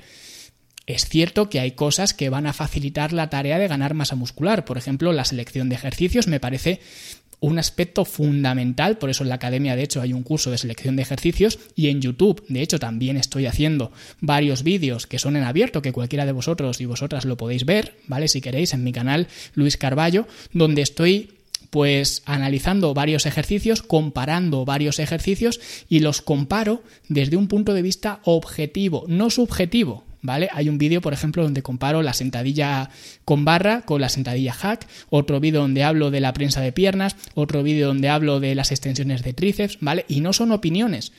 es 0.88 1.06
cierto 1.06 1.50
que 1.50 1.60
hay 1.60 1.72
cosas 1.72 2.14
que 2.14 2.30
van 2.30 2.46
a 2.46 2.54
facilitar 2.54 3.12
la 3.12 3.28
tarea 3.28 3.58
de 3.58 3.68
ganar 3.68 3.92
masa 3.92 4.14
muscular. 4.14 4.64
Por 4.64 4.78
ejemplo, 4.78 5.12
la 5.12 5.26
selección 5.26 5.68
de 5.68 5.74
ejercicios 5.74 6.28
me 6.28 6.40
parece 6.40 6.80
un 7.40 7.58
aspecto 7.58 8.04
fundamental, 8.04 8.98
por 8.98 9.10
eso 9.10 9.22
en 9.22 9.28
la 9.28 9.36
academia 9.36 9.76
de 9.76 9.82
hecho 9.82 10.00
hay 10.00 10.12
un 10.12 10.22
curso 10.22 10.50
de 10.50 10.58
selección 10.58 10.96
de 10.96 11.02
ejercicios 11.02 11.58
y 11.76 11.88
en 11.88 12.00
YouTube 12.00 12.44
de 12.48 12.62
hecho 12.62 12.78
también 12.78 13.16
estoy 13.16 13.46
haciendo 13.46 13.92
varios 14.20 14.62
vídeos 14.62 15.06
que 15.06 15.18
son 15.18 15.36
en 15.36 15.44
abierto, 15.44 15.82
que 15.82 15.92
cualquiera 15.92 16.26
de 16.26 16.32
vosotros 16.32 16.80
y 16.80 16.86
vosotras 16.86 17.24
lo 17.24 17.36
podéis 17.36 17.64
ver, 17.64 17.94
¿vale? 18.06 18.28
Si 18.28 18.40
queréis 18.40 18.74
en 18.74 18.82
mi 18.82 18.92
canal 18.92 19.28
Luis 19.54 19.76
Carballo, 19.76 20.26
donde 20.52 20.82
estoy 20.82 21.30
Pues 21.70 22.22
analizando 22.24 22.94
varios 22.94 23.26
ejercicios, 23.26 23.82
comparando 23.82 24.64
varios 24.64 24.98
ejercicios 24.98 25.60
y 25.88 26.00
los 26.00 26.22
comparo 26.22 26.82
desde 27.08 27.36
un 27.36 27.46
punto 27.46 27.74
de 27.74 27.82
vista 27.82 28.20
objetivo, 28.24 29.04
no 29.06 29.28
subjetivo. 29.28 30.07
¿Vale? 30.20 30.48
Hay 30.52 30.68
un 30.68 30.78
vídeo, 30.78 31.00
por 31.00 31.12
ejemplo, 31.12 31.44
donde 31.44 31.62
comparo 31.62 32.02
la 32.02 32.12
sentadilla 32.12 32.90
con 33.24 33.44
barra 33.44 33.82
con 33.82 34.00
la 34.00 34.08
sentadilla 34.08 34.52
hack, 34.52 34.86
otro 35.10 35.38
vídeo 35.38 35.60
donde 35.60 35.84
hablo 35.84 36.10
de 36.10 36.20
la 36.20 36.32
prensa 36.32 36.60
de 36.60 36.72
piernas, 36.72 37.14
otro 37.34 37.62
vídeo 37.62 37.86
donde 37.86 38.08
hablo 38.08 38.40
de 38.40 38.54
las 38.54 38.72
extensiones 38.72 39.22
de 39.22 39.32
tríceps, 39.32 39.78
¿vale? 39.80 40.04
Y 40.08 40.20
no 40.20 40.32
son 40.32 40.50
opiniones, 40.50 41.12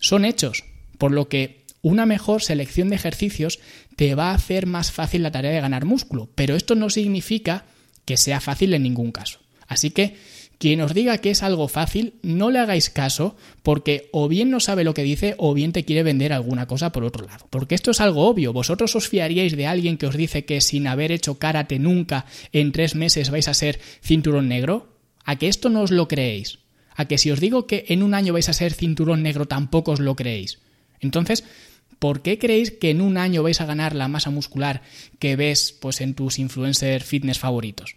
son 0.00 0.24
hechos, 0.24 0.64
por 0.96 1.12
lo 1.12 1.28
que 1.28 1.66
una 1.82 2.06
mejor 2.06 2.42
selección 2.42 2.88
de 2.88 2.96
ejercicios 2.96 3.60
te 3.94 4.14
va 4.14 4.30
a 4.30 4.34
hacer 4.34 4.66
más 4.66 4.90
fácil 4.90 5.22
la 5.22 5.30
tarea 5.30 5.52
de 5.52 5.60
ganar 5.60 5.84
músculo, 5.84 6.28
pero 6.34 6.56
esto 6.56 6.74
no 6.74 6.90
significa 6.90 7.64
que 8.04 8.16
sea 8.16 8.40
fácil 8.40 8.74
en 8.74 8.82
ningún 8.82 9.12
caso. 9.12 9.40
Así 9.68 9.90
que 9.90 10.16
quien 10.58 10.80
os 10.80 10.94
diga 10.94 11.18
que 11.18 11.30
es 11.30 11.42
algo 11.42 11.68
fácil, 11.68 12.14
no 12.22 12.50
le 12.50 12.58
hagáis 12.58 12.88
caso 12.88 13.36
porque 13.62 14.08
o 14.12 14.26
bien 14.28 14.50
no 14.50 14.60
sabe 14.60 14.84
lo 14.84 14.94
que 14.94 15.02
dice 15.02 15.34
o 15.36 15.52
bien 15.52 15.72
te 15.72 15.84
quiere 15.84 16.02
vender 16.02 16.32
alguna 16.32 16.66
cosa 16.66 16.92
por 16.92 17.04
otro 17.04 17.26
lado. 17.26 17.46
Porque 17.50 17.74
esto 17.74 17.90
es 17.90 18.00
algo 18.00 18.26
obvio. 18.26 18.54
¿Vosotros 18.54 18.96
os 18.96 19.08
fiaríais 19.08 19.54
de 19.56 19.66
alguien 19.66 19.98
que 19.98 20.06
os 20.06 20.16
dice 20.16 20.46
que 20.46 20.62
sin 20.62 20.86
haber 20.86 21.12
hecho 21.12 21.38
karate 21.38 21.78
nunca 21.78 22.24
en 22.52 22.72
tres 22.72 22.94
meses 22.94 23.30
vais 23.30 23.48
a 23.48 23.54
ser 23.54 23.78
cinturón 24.02 24.48
negro? 24.48 24.88
¿A 25.24 25.36
que 25.36 25.48
esto 25.48 25.68
no 25.68 25.82
os 25.82 25.90
lo 25.90 26.08
creéis? 26.08 26.60
¿A 26.94 27.04
que 27.04 27.18
si 27.18 27.30
os 27.30 27.40
digo 27.40 27.66
que 27.66 27.84
en 27.88 28.02
un 28.02 28.14
año 28.14 28.32
vais 28.32 28.48
a 28.48 28.54
ser 28.54 28.72
cinturón 28.72 29.22
negro 29.22 29.46
tampoco 29.46 29.92
os 29.92 30.00
lo 30.00 30.16
creéis? 30.16 30.60
Entonces, 31.00 31.44
¿por 31.98 32.22
qué 32.22 32.38
creéis 32.38 32.70
que 32.70 32.90
en 32.90 33.02
un 33.02 33.18
año 33.18 33.42
vais 33.42 33.60
a 33.60 33.66
ganar 33.66 33.94
la 33.94 34.08
masa 34.08 34.30
muscular 34.30 34.80
que 35.18 35.36
ves 35.36 35.76
pues, 35.78 36.00
en 36.00 36.14
tus 36.14 36.38
influencer 36.38 37.02
fitness 37.02 37.38
favoritos? 37.38 37.96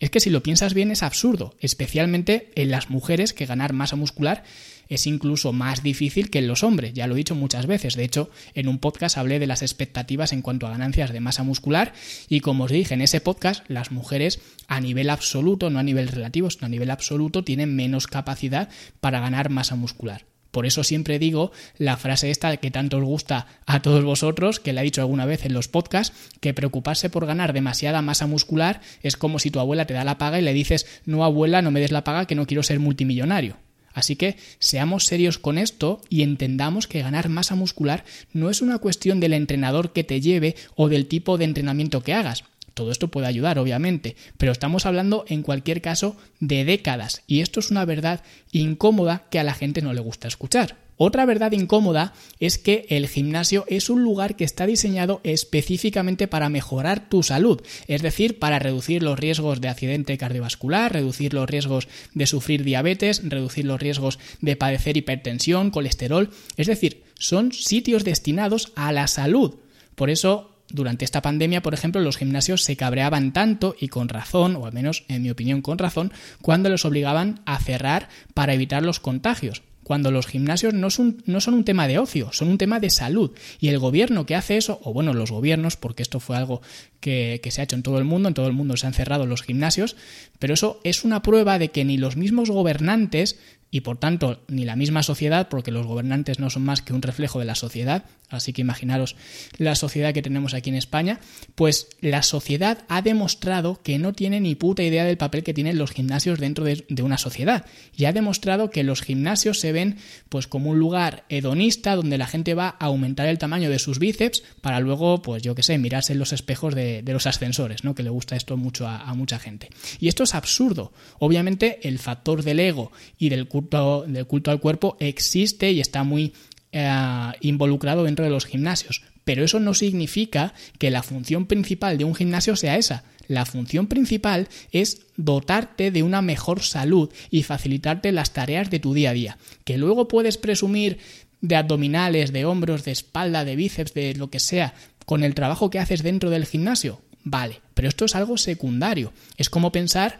Es 0.00 0.10
que 0.10 0.20
si 0.20 0.30
lo 0.30 0.42
piensas 0.42 0.74
bien 0.74 0.90
es 0.90 1.02
absurdo, 1.02 1.54
especialmente 1.60 2.50
en 2.56 2.70
las 2.70 2.90
mujeres 2.90 3.32
que 3.32 3.46
ganar 3.46 3.72
masa 3.72 3.96
muscular 3.96 4.42
es 4.88 5.06
incluso 5.06 5.52
más 5.52 5.82
difícil 5.82 6.30
que 6.30 6.40
en 6.40 6.48
los 6.48 6.62
hombres, 6.62 6.92
ya 6.92 7.06
lo 7.06 7.14
he 7.14 7.18
dicho 7.18 7.34
muchas 7.34 7.66
veces, 7.66 7.94
de 7.94 8.04
hecho 8.04 8.30
en 8.54 8.68
un 8.68 8.78
podcast 8.78 9.16
hablé 9.16 9.38
de 9.38 9.46
las 9.46 9.62
expectativas 9.62 10.32
en 10.32 10.42
cuanto 10.42 10.66
a 10.66 10.70
ganancias 10.70 11.12
de 11.12 11.20
masa 11.20 11.42
muscular 11.42 11.94
y 12.28 12.40
como 12.40 12.64
os 12.64 12.70
dije 12.70 12.94
en 12.94 13.00
ese 13.00 13.20
podcast, 13.20 13.64
las 13.68 13.92
mujeres 13.92 14.40
a 14.68 14.80
nivel 14.80 15.10
absoluto, 15.10 15.70
no 15.70 15.78
a 15.78 15.82
nivel 15.82 16.08
relativo, 16.08 16.50
sino 16.50 16.66
a 16.66 16.70
nivel 16.70 16.90
absoluto, 16.90 17.44
tienen 17.44 17.74
menos 17.74 18.06
capacidad 18.06 18.68
para 19.00 19.20
ganar 19.20 19.48
masa 19.48 19.76
muscular. 19.76 20.26
Por 20.54 20.66
eso 20.66 20.84
siempre 20.84 21.18
digo 21.18 21.50
la 21.78 21.96
frase 21.96 22.30
esta 22.30 22.56
que 22.58 22.70
tanto 22.70 22.98
os 22.98 23.02
gusta 23.02 23.48
a 23.66 23.82
todos 23.82 24.04
vosotros, 24.04 24.60
que 24.60 24.72
la 24.72 24.82
he 24.82 24.84
dicho 24.84 25.00
alguna 25.00 25.26
vez 25.26 25.44
en 25.44 25.52
los 25.52 25.66
podcasts, 25.66 26.16
que 26.40 26.54
preocuparse 26.54 27.10
por 27.10 27.26
ganar 27.26 27.52
demasiada 27.52 28.02
masa 28.02 28.28
muscular 28.28 28.80
es 29.02 29.16
como 29.16 29.40
si 29.40 29.50
tu 29.50 29.58
abuela 29.58 29.84
te 29.84 29.94
da 29.94 30.04
la 30.04 30.16
paga 30.16 30.38
y 30.38 30.42
le 30.42 30.52
dices, 30.52 30.86
no 31.06 31.24
abuela, 31.24 31.60
no 31.60 31.72
me 31.72 31.80
des 31.80 31.90
la 31.90 32.04
paga 32.04 32.26
que 32.26 32.36
no 32.36 32.46
quiero 32.46 32.62
ser 32.62 32.78
multimillonario. 32.78 33.56
Así 33.94 34.14
que 34.14 34.36
seamos 34.60 35.06
serios 35.06 35.38
con 35.38 35.58
esto 35.58 36.00
y 36.08 36.22
entendamos 36.22 36.86
que 36.86 37.02
ganar 37.02 37.28
masa 37.28 37.56
muscular 37.56 38.04
no 38.32 38.48
es 38.48 38.62
una 38.62 38.78
cuestión 38.78 39.18
del 39.18 39.32
entrenador 39.32 39.92
que 39.92 40.04
te 40.04 40.20
lleve 40.20 40.54
o 40.76 40.88
del 40.88 41.06
tipo 41.06 41.36
de 41.36 41.46
entrenamiento 41.46 42.04
que 42.04 42.14
hagas. 42.14 42.44
Todo 42.74 42.90
esto 42.90 43.08
puede 43.08 43.28
ayudar, 43.28 43.58
obviamente, 43.58 44.16
pero 44.36 44.52
estamos 44.52 44.84
hablando 44.84 45.24
en 45.28 45.42
cualquier 45.42 45.80
caso 45.80 46.16
de 46.40 46.64
décadas 46.64 47.22
y 47.26 47.40
esto 47.40 47.60
es 47.60 47.70
una 47.70 47.84
verdad 47.84 48.22
incómoda 48.52 49.26
que 49.30 49.38
a 49.38 49.44
la 49.44 49.54
gente 49.54 49.80
no 49.80 49.94
le 49.94 50.00
gusta 50.00 50.28
escuchar. 50.28 50.76
Otra 50.96 51.26
verdad 51.26 51.52
incómoda 51.52 52.12
es 52.38 52.56
que 52.56 52.86
el 52.88 53.08
gimnasio 53.08 53.64
es 53.68 53.90
un 53.90 54.04
lugar 54.04 54.36
que 54.36 54.44
está 54.44 54.64
diseñado 54.64 55.20
específicamente 55.24 56.28
para 56.28 56.48
mejorar 56.48 57.08
tu 57.08 57.24
salud, 57.24 57.60
es 57.88 58.00
decir, 58.02 58.38
para 58.38 58.60
reducir 58.60 59.02
los 59.02 59.18
riesgos 59.18 59.60
de 59.60 59.68
accidente 59.68 60.16
cardiovascular, 60.18 60.92
reducir 60.92 61.34
los 61.34 61.50
riesgos 61.50 61.88
de 62.14 62.26
sufrir 62.26 62.62
diabetes, 62.62 63.22
reducir 63.24 63.64
los 63.64 63.80
riesgos 63.80 64.20
de 64.40 64.54
padecer 64.54 64.96
hipertensión, 64.96 65.70
colesterol, 65.70 66.30
es 66.56 66.68
decir, 66.68 67.02
son 67.18 67.52
sitios 67.52 68.04
destinados 68.04 68.72
a 68.76 68.92
la 68.92 69.08
salud. 69.08 69.56
Por 69.96 70.10
eso 70.10 70.53
durante 70.68 71.04
esta 71.04 71.22
pandemia, 71.22 71.62
por 71.62 71.74
ejemplo, 71.74 72.00
los 72.00 72.16
gimnasios 72.16 72.62
se 72.62 72.76
cabreaban 72.76 73.32
tanto 73.32 73.76
y 73.78 73.88
con 73.88 74.08
razón, 74.08 74.56
o 74.56 74.66
al 74.66 74.72
menos 74.72 75.04
en 75.08 75.22
mi 75.22 75.30
opinión 75.30 75.62
con 75.62 75.78
razón, 75.78 76.12
cuando 76.42 76.68
los 76.68 76.84
obligaban 76.84 77.40
a 77.46 77.58
cerrar 77.58 78.08
para 78.34 78.54
evitar 78.54 78.82
los 78.82 79.00
contagios 79.00 79.62
cuando 79.84 80.10
los 80.10 80.26
gimnasios 80.26 80.74
no 80.74 80.90
son, 80.90 81.22
un 81.26 81.64
tema 81.64 81.86
de 81.86 81.98
ocio, 81.98 82.32
son 82.32 82.48
un 82.48 82.58
tema 82.58 82.80
de 82.80 82.90
salud. 82.90 83.30
Y 83.60 83.68
el 83.68 83.78
gobierno 83.78 84.26
que 84.26 84.34
hace 84.34 84.56
eso, 84.56 84.80
o 84.82 84.92
bueno, 84.92 85.12
los 85.12 85.30
gobiernos, 85.30 85.76
porque 85.76 86.02
esto 86.02 86.18
fue 86.18 86.36
algo 86.36 86.62
que, 87.00 87.40
se 87.48 87.60
ha 87.60 87.64
hecho 87.64 87.76
en 87.76 87.82
todo 87.82 87.98
el 87.98 88.04
mundo, 88.04 88.28
en 88.28 88.34
todo 88.34 88.48
el 88.48 88.54
mundo 88.54 88.76
se 88.76 88.86
han 88.86 88.94
cerrado 88.94 89.26
los 89.26 89.42
gimnasios, 89.42 89.94
pero 90.38 90.54
eso 90.54 90.80
es 90.82 91.04
una 91.04 91.22
prueba 91.22 91.58
de 91.58 91.68
que 91.68 91.84
ni 91.84 91.98
los 91.98 92.16
mismos 92.16 92.50
gobernantes 92.50 93.38
y 93.74 93.80
por 93.80 93.98
tanto 93.98 94.40
ni 94.46 94.64
la 94.64 94.76
misma 94.76 95.02
sociedad, 95.02 95.48
porque 95.48 95.72
los 95.72 95.84
gobernantes 95.84 96.38
no 96.38 96.48
son 96.48 96.62
más 96.62 96.80
que 96.80 96.92
un 96.92 97.02
reflejo 97.02 97.40
de 97.40 97.44
la 97.44 97.56
sociedad, 97.56 98.04
así 98.28 98.52
que 98.52 98.60
imaginaros 98.60 99.16
la 99.58 99.74
sociedad 99.74 100.14
que 100.14 100.22
tenemos 100.22 100.54
aquí 100.54 100.70
en 100.70 100.76
España, 100.76 101.18
pues 101.56 101.88
la 102.00 102.22
sociedad 102.22 102.84
ha 102.88 103.02
demostrado 103.02 103.82
que 103.82 103.98
no 103.98 104.12
tiene 104.12 104.38
ni 104.38 104.54
puta 104.54 104.84
idea 104.84 105.04
del 105.04 105.16
papel 105.16 105.42
que 105.42 105.54
tienen 105.54 105.76
los 105.76 105.90
gimnasios 105.90 106.38
dentro 106.38 106.64
de, 106.64 106.84
una 107.02 107.18
sociedad 107.18 107.66
y 107.96 108.04
ha 108.04 108.12
demostrado 108.12 108.70
que 108.70 108.84
los 108.84 109.02
gimnasios 109.02 109.58
se 109.58 109.72
ven 109.72 109.96
pues 110.28 110.46
como 110.46 110.70
un 110.70 110.78
lugar 110.78 111.24
hedonista 111.28 111.96
donde 111.96 112.16
la 112.16 112.28
gente 112.28 112.54
va 112.54 112.76
a 112.78 112.84
aumentar 112.84 113.26
el 113.26 113.38
tamaño 113.38 113.70
de 113.70 113.80
sus 113.80 113.98
bíceps 113.98 114.44
para 114.60 114.78
luego, 114.78 115.20
pues 115.20 115.42
yo 115.42 115.56
que 115.56 115.64
sé, 115.64 115.78
mirarse 115.78 116.12
en 116.12 116.20
los 116.20 116.32
espejos 116.32 116.76
de, 116.76 117.02
los 117.04 117.26
ascensores, 117.26 117.82
¿no? 117.82 117.96
Que 117.96 118.04
le 118.04 118.10
gusta 118.10 118.36
esto 118.36 118.56
mucho 118.56 118.86
a, 118.86 118.98
a 118.98 119.14
mucha 119.14 119.40
gente. 119.40 119.70
Y 119.98 120.06
esto 120.06 120.22
es 120.22 120.36
absurdo. 120.36 120.92
Obviamente 121.18 121.88
el 121.88 121.98
factor 121.98 122.44
del 122.44 122.60
ego 122.60 122.92
y 123.18 123.30
del 123.30 123.48
del 123.70 124.26
culto 124.26 124.50
al 124.50 124.60
cuerpo 124.60 124.96
existe 125.00 125.72
y 125.72 125.80
está 125.80 126.04
muy 126.04 126.32
eh, 126.72 127.32
involucrado 127.40 128.04
dentro 128.04 128.24
de 128.24 128.30
los 128.30 128.46
gimnasios. 128.46 129.02
Pero 129.24 129.44
eso 129.44 129.60
no 129.60 129.74
significa 129.74 130.54
que 130.78 130.90
la 130.90 131.02
función 131.02 131.46
principal 131.46 131.98
de 131.98 132.04
un 132.04 132.14
gimnasio 132.14 132.56
sea 132.56 132.76
esa. 132.76 133.04
La 133.26 133.46
función 133.46 133.86
principal 133.86 134.48
es 134.70 135.06
dotarte 135.16 135.90
de 135.90 136.02
una 136.02 136.20
mejor 136.20 136.62
salud 136.62 137.10
y 137.30 137.42
facilitarte 137.42 138.12
las 138.12 138.32
tareas 138.32 138.70
de 138.70 138.80
tu 138.80 138.92
día 138.92 139.10
a 139.10 139.14
día. 139.14 139.38
Que 139.64 139.78
luego 139.78 140.08
puedes 140.08 140.36
presumir 140.36 140.98
de 141.40 141.56
abdominales, 141.56 142.32
de 142.32 142.44
hombros, 142.44 142.84
de 142.84 142.92
espalda, 142.92 143.44
de 143.44 143.56
bíceps, 143.56 143.94
de 143.94 144.14
lo 144.14 144.30
que 144.30 144.40
sea, 144.40 144.74
con 145.06 145.24
el 145.24 145.34
trabajo 145.34 145.70
que 145.70 145.78
haces 145.78 146.02
dentro 146.02 146.30
del 146.30 146.46
gimnasio. 146.46 147.00
Vale, 147.22 147.62
pero 147.72 147.88
esto 147.88 148.04
es 148.04 148.14
algo 148.14 148.36
secundario. 148.36 149.12
Es 149.38 149.48
como 149.48 149.72
pensar 149.72 150.18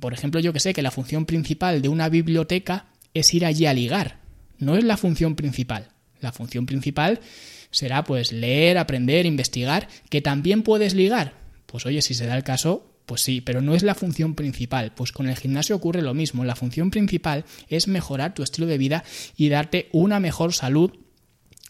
por 0.00 0.14
ejemplo, 0.14 0.40
yo 0.40 0.52
que 0.52 0.60
sé 0.60 0.72
que 0.72 0.82
la 0.82 0.90
función 0.90 1.26
principal 1.26 1.82
de 1.82 1.88
una 1.88 2.08
biblioteca 2.08 2.86
es 3.12 3.32
ir 3.34 3.44
allí 3.44 3.66
a 3.66 3.74
ligar. 3.74 4.20
No 4.58 4.76
es 4.76 4.84
la 4.84 4.96
función 4.96 5.36
principal. 5.36 5.88
La 6.20 6.32
función 6.32 6.66
principal 6.66 7.20
será 7.70 8.04
pues 8.04 8.32
leer, 8.32 8.78
aprender, 8.78 9.26
investigar, 9.26 9.88
que 10.08 10.22
también 10.22 10.62
puedes 10.62 10.94
ligar. 10.94 11.34
Pues 11.66 11.86
oye, 11.86 12.02
si 12.02 12.14
se 12.14 12.26
da 12.26 12.36
el 12.36 12.44
caso, 12.44 12.94
pues 13.06 13.20
sí, 13.20 13.40
pero 13.40 13.60
no 13.60 13.74
es 13.74 13.82
la 13.82 13.94
función 13.94 14.34
principal. 14.34 14.92
Pues 14.94 15.12
con 15.12 15.28
el 15.28 15.36
gimnasio 15.36 15.76
ocurre 15.76 16.02
lo 16.02 16.14
mismo. 16.14 16.44
La 16.44 16.56
función 16.56 16.90
principal 16.90 17.44
es 17.68 17.88
mejorar 17.88 18.32
tu 18.32 18.42
estilo 18.42 18.66
de 18.66 18.78
vida 18.78 19.04
y 19.36 19.48
darte 19.48 19.88
una 19.92 20.20
mejor 20.20 20.54
salud 20.54 20.92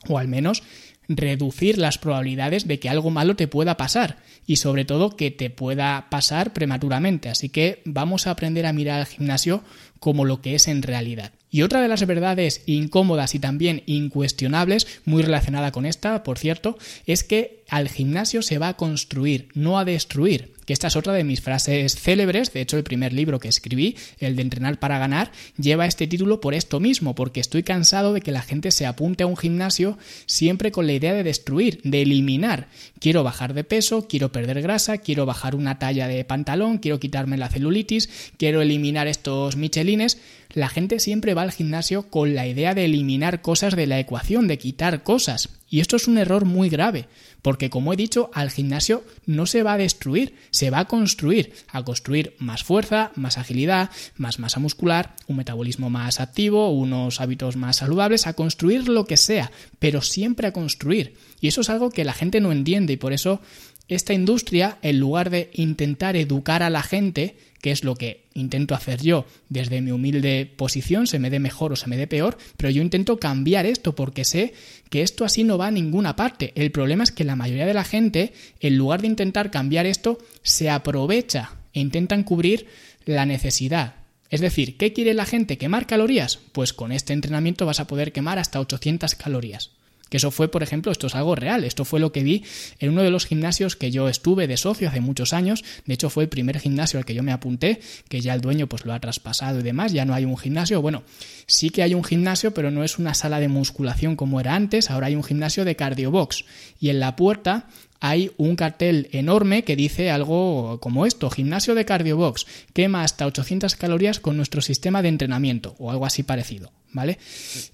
o 0.06 0.18
al 0.18 0.28
menos 0.28 0.62
reducir 1.08 1.78
las 1.78 1.98
probabilidades 1.98 2.66
de 2.66 2.78
que 2.78 2.88
algo 2.88 3.10
malo 3.10 3.36
te 3.36 3.48
pueda 3.48 3.76
pasar 3.76 4.18
y 4.46 4.56
sobre 4.56 4.84
todo 4.84 5.16
que 5.16 5.30
te 5.30 5.50
pueda 5.50 6.08
pasar 6.10 6.52
prematuramente. 6.52 7.28
Así 7.28 7.48
que 7.48 7.82
vamos 7.84 8.26
a 8.26 8.30
aprender 8.30 8.66
a 8.66 8.72
mirar 8.72 9.00
al 9.00 9.06
gimnasio 9.06 9.62
como 10.00 10.24
lo 10.24 10.40
que 10.40 10.54
es 10.54 10.68
en 10.68 10.82
realidad. 10.82 11.32
Y 11.50 11.62
otra 11.62 11.80
de 11.80 11.88
las 11.88 12.04
verdades 12.06 12.62
incómodas 12.66 13.34
y 13.34 13.38
también 13.38 13.82
incuestionables, 13.86 14.86
muy 15.04 15.22
relacionada 15.22 15.72
con 15.72 15.86
esta, 15.86 16.22
por 16.24 16.38
cierto, 16.38 16.76
es 17.06 17.22
que 17.22 17.64
al 17.68 17.88
gimnasio 17.88 18.42
se 18.42 18.58
va 18.58 18.68
a 18.68 18.76
construir, 18.76 19.48
no 19.54 19.78
a 19.78 19.84
destruir 19.84 20.53
que 20.66 20.72
esta 20.72 20.88
es 20.88 20.96
otra 20.96 21.12
de 21.12 21.24
mis 21.24 21.40
frases 21.40 21.96
célebres, 21.96 22.52
de 22.52 22.60
hecho 22.60 22.76
el 22.76 22.84
primer 22.84 23.12
libro 23.12 23.40
que 23.40 23.48
escribí, 23.48 23.96
el 24.18 24.36
de 24.36 24.42
Entrenar 24.42 24.78
para 24.78 24.98
ganar, 24.98 25.32
lleva 25.58 25.86
este 25.86 26.06
título 26.06 26.40
por 26.40 26.54
esto 26.54 26.80
mismo, 26.80 27.14
porque 27.14 27.40
estoy 27.40 27.62
cansado 27.62 28.12
de 28.12 28.20
que 28.20 28.32
la 28.32 28.42
gente 28.42 28.70
se 28.70 28.86
apunte 28.86 29.24
a 29.24 29.26
un 29.26 29.36
gimnasio 29.36 29.98
siempre 30.26 30.72
con 30.72 30.86
la 30.86 30.92
idea 30.92 31.14
de 31.14 31.22
destruir, 31.22 31.80
de 31.82 32.02
eliminar. 32.02 32.68
Quiero 32.98 33.22
bajar 33.22 33.54
de 33.54 33.64
peso, 33.64 34.06
quiero 34.08 34.32
perder 34.32 34.62
grasa, 34.62 34.98
quiero 34.98 35.26
bajar 35.26 35.54
una 35.54 35.78
talla 35.78 36.08
de 36.08 36.24
pantalón, 36.24 36.78
quiero 36.78 37.00
quitarme 37.00 37.36
la 37.36 37.48
celulitis, 37.48 38.08
quiero 38.36 38.62
eliminar 38.62 39.06
estos 39.06 39.56
michelines. 39.56 40.18
La 40.52 40.68
gente 40.68 41.00
siempre 41.00 41.34
va 41.34 41.42
al 41.42 41.52
gimnasio 41.52 42.08
con 42.08 42.34
la 42.34 42.46
idea 42.46 42.74
de 42.74 42.84
eliminar 42.84 43.42
cosas 43.42 43.74
de 43.74 43.86
la 43.86 43.98
ecuación, 43.98 44.46
de 44.46 44.58
quitar 44.58 45.02
cosas. 45.02 45.48
Y 45.68 45.80
esto 45.80 45.96
es 45.96 46.06
un 46.06 46.18
error 46.18 46.44
muy 46.44 46.68
grave, 46.68 47.06
porque 47.44 47.68
como 47.68 47.92
he 47.92 47.96
dicho, 47.96 48.30
al 48.32 48.50
gimnasio 48.50 49.04
no 49.26 49.44
se 49.44 49.62
va 49.62 49.74
a 49.74 49.76
destruir, 49.76 50.34
se 50.50 50.70
va 50.70 50.78
a 50.78 50.84
construir, 50.86 51.52
a 51.68 51.82
construir 51.82 52.34
más 52.38 52.64
fuerza, 52.64 53.12
más 53.16 53.36
agilidad, 53.36 53.90
más 54.16 54.38
masa 54.38 54.60
muscular, 54.60 55.14
un 55.28 55.36
metabolismo 55.36 55.90
más 55.90 56.20
activo, 56.20 56.70
unos 56.70 57.20
hábitos 57.20 57.56
más 57.56 57.76
saludables, 57.76 58.26
a 58.26 58.32
construir 58.32 58.88
lo 58.88 59.04
que 59.04 59.18
sea, 59.18 59.52
pero 59.78 60.00
siempre 60.00 60.46
a 60.46 60.54
construir. 60.54 61.16
Y 61.38 61.48
eso 61.48 61.60
es 61.60 61.68
algo 61.68 61.90
que 61.90 62.04
la 62.04 62.14
gente 62.14 62.40
no 62.40 62.50
entiende 62.50 62.94
y 62.94 62.96
por 62.96 63.12
eso 63.12 63.42
esta 63.88 64.14
industria, 64.14 64.78
en 64.80 64.98
lugar 64.98 65.28
de 65.28 65.50
intentar 65.52 66.16
educar 66.16 66.62
a 66.62 66.70
la 66.70 66.82
gente, 66.82 67.36
que 67.64 67.70
es 67.70 67.82
lo 67.82 67.94
que 67.94 68.26
intento 68.34 68.74
hacer 68.74 69.00
yo 69.00 69.24
desde 69.48 69.80
mi 69.80 69.90
humilde 69.90 70.44
posición, 70.44 71.06
se 71.06 71.18
me 71.18 71.30
dé 71.30 71.38
mejor 71.38 71.72
o 71.72 71.76
se 71.76 71.88
me 71.88 71.96
dé 71.96 72.06
peor, 72.06 72.36
pero 72.58 72.68
yo 72.68 72.82
intento 72.82 73.18
cambiar 73.18 73.64
esto 73.64 73.94
porque 73.94 74.26
sé 74.26 74.52
que 74.90 75.00
esto 75.00 75.24
así 75.24 75.44
no 75.44 75.56
va 75.56 75.68
a 75.68 75.70
ninguna 75.70 76.14
parte. 76.14 76.52
El 76.56 76.70
problema 76.72 77.04
es 77.04 77.10
que 77.10 77.24
la 77.24 77.36
mayoría 77.36 77.64
de 77.64 77.72
la 77.72 77.84
gente, 77.84 78.34
en 78.60 78.76
lugar 78.76 79.00
de 79.00 79.06
intentar 79.06 79.50
cambiar 79.50 79.86
esto, 79.86 80.18
se 80.42 80.68
aprovecha 80.68 81.52
e 81.72 81.80
intentan 81.80 82.22
cubrir 82.22 82.66
la 83.06 83.24
necesidad. 83.24 83.94
Es 84.28 84.42
decir, 84.42 84.76
¿qué 84.76 84.92
quiere 84.92 85.14
la 85.14 85.24
gente? 85.24 85.56
¿Quemar 85.56 85.86
calorías? 85.86 86.40
Pues 86.52 86.74
con 86.74 86.92
este 86.92 87.14
entrenamiento 87.14 87.64
vas 87.64 87.80
a 87.80 87.86
poder 87.86 88.12
quemar 88.12 88.38
hasta 88.38 88.60
800 88.60 89.14
calorías. 89.14 89.70
Que 90.10 90.18
eso 90.18 90.30
fue, 90.30 90.48
por 90.48 90.62
ejemplo, 90.62 90.92
esto 90.92 91.06
es 91.06 91.14
algo 91.14 91.34
real. 91.34 91.64
Esto 91.64 91.84
fue 91.84 91.98
lo 91.98 92.12
que 92.12 92.22
vi 92.22 92.44
en 92.78 92.90
uno 92.90 93.02
de 93.02 93.10
los 93.10 93.26
gimnasios 93.26 93.74
que 93.74 93.90
yo 93.90 94.08
estuve 94.08 94.46
de 94.46 94.56
socio 94.56 94.88
hace 94.88 95.00
muchos 95.00 95.32
años. 95.32 95.64
De 95.86 95.94
hecho, 95.94 96.10
fue 96.10 96.24
el 96.24 96.28
primer 96.28 96.60
gimnasio 96.60 96.98
al 96.98 97.04
que 97.04 97.14
yo 97.14 97.22
me 97.22 97.32
apunté, 97.32 97.80
que 98.08 98.20
ya 98.20 98.34
el 98.34 98.40
dueño 98.40 98.68
pues 98.68 98.84
lo 98.84 98.92
ha 98.92 99.00
traspasado 99.00 99.60
y 99.60 99.62
demás. 99.62 99.92
Ya 99.92 100.04
no 100.04 100.14
hay 100.14 100.24
un 100.24 100.36
gimnasio. 100.36 100.82
Bueno, 100.82 101.02
sí 101.46 101.70
que 101.70 101.82
hay 101.82 101.94
un 101.94 102.04
gimnasio, 102.04 102.54
pero 102.54 102.70
no 102.70 102.84
es 102.84 102.98
una 102.98 103.14
sala 103.14 103.40
de 103.40 103.48
musculación 103.48 104.16
como 104.16 104.40
era 104.40 104.54
antes. 104.54 104.90
Ahora 104.90 105.08
hay 105.08 105.16
un 105.16 105.24
gimnasio 105.24 105.64
de 105.64 105.76
cardiobox. 105.76 106.44
Y 106.80 106.90
en 106.90 107.00
la 107.00 107.16
puerta 107.16 107.66
hay 108.06 108.32
un 108.36 108.54
cartel 108.54 109.08
enorme 109.12 109.64
que 109.64 109.76
dice 109.76 110.10
algo 110.10 110.78
como 110.80 111.06
esto, 111.06 111.30
gimnasio 111.30 111.74
de 111.74 111.86
cardiobox, 111.86 112.46
quema 112.74 113.02
hasta 113.02 113.24
800 113.24 113.76
calorías 113.76 114.20
con 114.20 114.36
nuestro 114.36 114.60
sistema 114.60 115.00
de 115.00 115.08
entrenamiento 115.08 115.74
o 115.78 115.90
algo 115.90 116.04
así 116.04 116.22
parecido, 116.22 116.70
¿vale? 116.94 117.18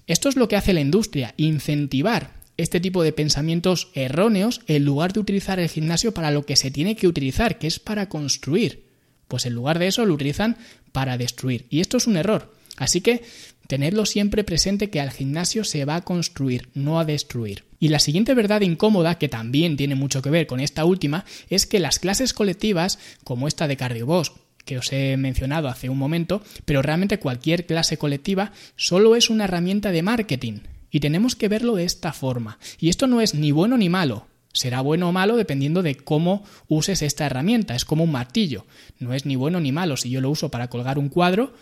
Esto 0.07 0.27
es 0.27 0.35
lo 0.35 0.49
que 0.49 0.57
hace 0.57 0.73
la 0.73 0.81
industria, 0.81 1.33
incentivar 1.37 2.33
este 2.57 2.81
tipo 2.81 3.01
de 3.01 3.13
pensamientos 3.13 3.89
erróneos 3.95 4.61
en 4.67 4.83
lugar 4.83 5.13
de 5.13 5.21
utilizar 5.21 5.59
el 5.59 5.69
gimnasio 5.69 6.13
para 6.13 6.31
lo 6.31 6.45
que 6.45 6.57
se 6.57 6.69
tiene 6.69 6.97
que 6.97 7.07
utilizar, 7.07 7.57
que 7.57 7.67
es 7.67 7.79
para 7.79 8.09
construir. 8.09 8.83
Pues 9.29 9.45
en 9.45 9.53
lugar 9.53 9.79
de 9.79 9.87
eso 9.87 10.05
lo 10.05 10.13
utilizan 10.13 10.57
para 10.91 11.17
destruir. 11.17 11.65
Y 11.69 11.79
esto 11.79 11.95
es 11.95 12.07
un 12.07 12.17
error. 12.17 12.53
Así 12.77 12.99
que 12.99 13.23
Tenedlo 13.71 14.05
siempre 14.05 14.43
presente 14.43 14.89
que 14.89 14.99
al 14.99 15.11
gimnasio 15.11 15.63
se 15.63 15.85
va 15.85 15.95
a 15.95 16.01
construir, 16.01 16.67
no 16.73 16.99
a 16.99 17.05
destruir. 17.05 17.63
Y 17.79 17.87
la 17.87 17.99
siguiente 17.99 18.33
verdad 18.33 18.59
incómoda, 18.59 19.17
que 19.17 19.29
también 19.29 19.77
tiene 19.77 19.95
mucho 19.95 20.21
que 20.21 20.29
ver 20.29 20.45
con 20.45 20.59
esta 20.59 20.83
última, 20.83 21.23
es 21.49 21.65
que 21.65 21.79
las 21.79 21.97
clases 21.97 22.33
colectivas, 22.33 22.99
como 23.23 23.47
esta 23.47 23.69
de 23.69 23.77
CardioBoss, 23.77 24.33
que 24.65 24.77
os 24.77 24.91
he 24.91 25.17
mencionado 25.17 25.67
hace 25.67 25.89
un 25.89 25.97
momento, 25.97 26.41
pero 26.65 26.81
realmente 26.81 27.19
cualquier 27.19 27.65
clase 27.65 27.97
colectiva 27.97 28.51
solo 28.75 29.15
es 29.15 29.29
una 29.29 29.45
herramienta 29.45 29.91
de 29.91 30.03
marketing. 30.03 30.59
Y 30.89 30.99
tenemos 30.99 31.35
que 31.35 31.47
verlo 31.47 31.75
de 31.75 31.85
esta 31.85 32.11
forma. 32.11 32.59
Y 32.79 32.89
esto 32.89 33.07
no 33.07 33.21
es 33.21 33.33
ni 33.33 33.51
bueno 33.51 33.77
ni 33.77 33.87
malo, 33.87 34.27
Será 34.53 34.81
bueno 34.81 35.07
o 35.07 35.11
malo 35.11 35.37
dependiendo 35.37 35.81
de 35.81 35.95
cómo 35.95 36.43
uses 36.67 37.01
esta 37.01 37.25
herramienta. 37.25 37.75
Es 37.75 37.85
como 37.85 38.03
un 38.03 38.11
martillo. 38.11 38.65
No 38.99 39.13
es 39.13 39.25
ni 39.25 39.35
bueno 39.35 39.59
ni 39.61 39.71
malo. 39.71 39.95
Si 39.95 40.09
yo 40.09 40.19
lo 40.19 40.29
uso 40.29 40.51
para 40.51 40.69
colgar 40.69 40.99
un 40.99 41.09
cuadro, 41.09 41.53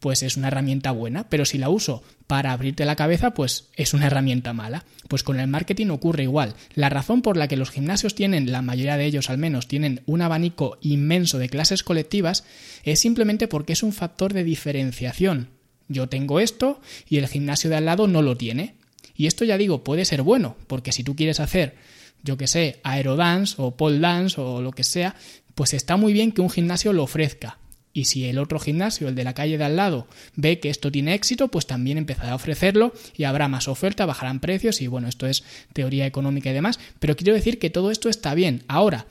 pues 0.00 0.22
es 0.22 0.36
una 0.36 0.48
herramienta 0.48 0.90
buena, 0.90 1.28
pero 1.28 1.44
si 1.44 1.58
la 1.58 1.68
uso 1.68 2.02
para 2.26 2.52
abrirte 2.52 2.86
la 2.86 2.96
cabeza, 2.96 3.32
pues 3.32 3.68
es 3.76 3.92
una 3.92 4.06
herramienta 4.06 4.54
mala. 4.54 4.84
Pues 5.08 5.22
con 5.22 5.38
el 5.38 5.46
marketing 5.46 5.88
ocurre 5.88 6.22
igual. 6.22 6.54
La 6.74 6.88
razón 6.88 7.20
por 7.22 7.36
la 7.36 7.48
que 7.48 7.58
los 7.58 7.70
gimnasios 7.70 8.14
tienen, 8.14 8.50
la 8.50 8.62
mayoría 8.62 8.96
de 8.96 9.04
ellos 9.04 9.28
al 9.28 9.38
menos, 9.38 9.68
tienen 9.68 10.02
un 10.06 10.22
abanico 10.22 10.78
inmenso 10.80 11.38
de 11.38 11.50
clases 11.50 11.82
colectivas, 11.82 12.44
es 12.82 12.98
simplemente 12.98 13.46
porque 13.46 13.74
es 13.74 13.82
un 13.82 13.92
factor 13.92 14.32
de 14.32 14.42
diferenciación. 14.42 15.48
Yo 15.88 16.08
tengo 16.08 16.40
esto 16.40 16.80
y 17.08 17.18
el 17.18 17.28
gimnasio 17.28 17.68
de 17.68 17.76
al 17.76 17.84
lado 17.84 18.08
no 18.08 18.22
lo 18.22 18.36
tiene. 18.36 18.74
Y 19.14 19.26
esto 19.26 19.44
ya 19.44 19.58
digo, 19.58 19.84
puede 19.84 20.06
ser 20.06 20.22
bueno, 20.22 20.56
porque 20.66 20.92
si 20.92 21.04
tú 21.04 21.14
quieres 21.14 21.40
hacer, 21.40 21.74
yo 22.22 22.38
que 22.38 22.46
sé, 22.46 22.80
aerodance 22.84 23.56
o 23.58 23.76
pole 23.76 23.98
dance 23.98 24.40
o 24.40 24.62
lo 24.62 24.72
que 24.72 24.84
sea, 24.84 25.14
pues 25.54 25.74
está 25.74 25.98
muy 25.98 26.14
bien 26.14 26.32
que 26.32 26.40
un 26.40 26.48
gimnasio 26.48 26.94
lo 26.94 27.02
ofrezca 27.02 27.59
y 27.92 28.04
si 28.04 28.26
el 28.26 28.38
otro 28.38 28.60
gimnasio, 28.60 29.08
el 29.08 29.14
de 29.14 29.24
la 29.24 29.34
calle 29.34 29.58
de 29.58 29.64
al 29.64 29.76
lado, 29.76 30.06
ve 30.36 30.60
que 30.60 30.70
esto 30.70 30.92
tiene 30.92 31.14
éxito, 31.14 31.48
pues 31.48 31.66
también 31.66 31.98
empezará 31.98 32.32
a 32.32 32.36
ofrecerlo 32.36 32.92
y 33.16 33.24
habrá 33.24 33.48
más 33.48 33.68
oferta, 33.68 34.06
bajarán 34.06 34.40
precios 34.40 34.80
y 34.80 34.86
bueno, 34.86 35.08
esto 35.08 35.26
es 35.26 35.42
teoría 35.72 36.06
económica 36.06 36.50
y 36.50 36.54
demás. 36.54 36.78
Pero 36.98 37.16
quiero 37.16 37.34
decir 37.34 37.58
que 37.58 37.70
todo 37.70 37.90
esto 37.90 38.08
está 38.08 38.34
bien. 38.34 38.62
Ahora, 38.68 39.06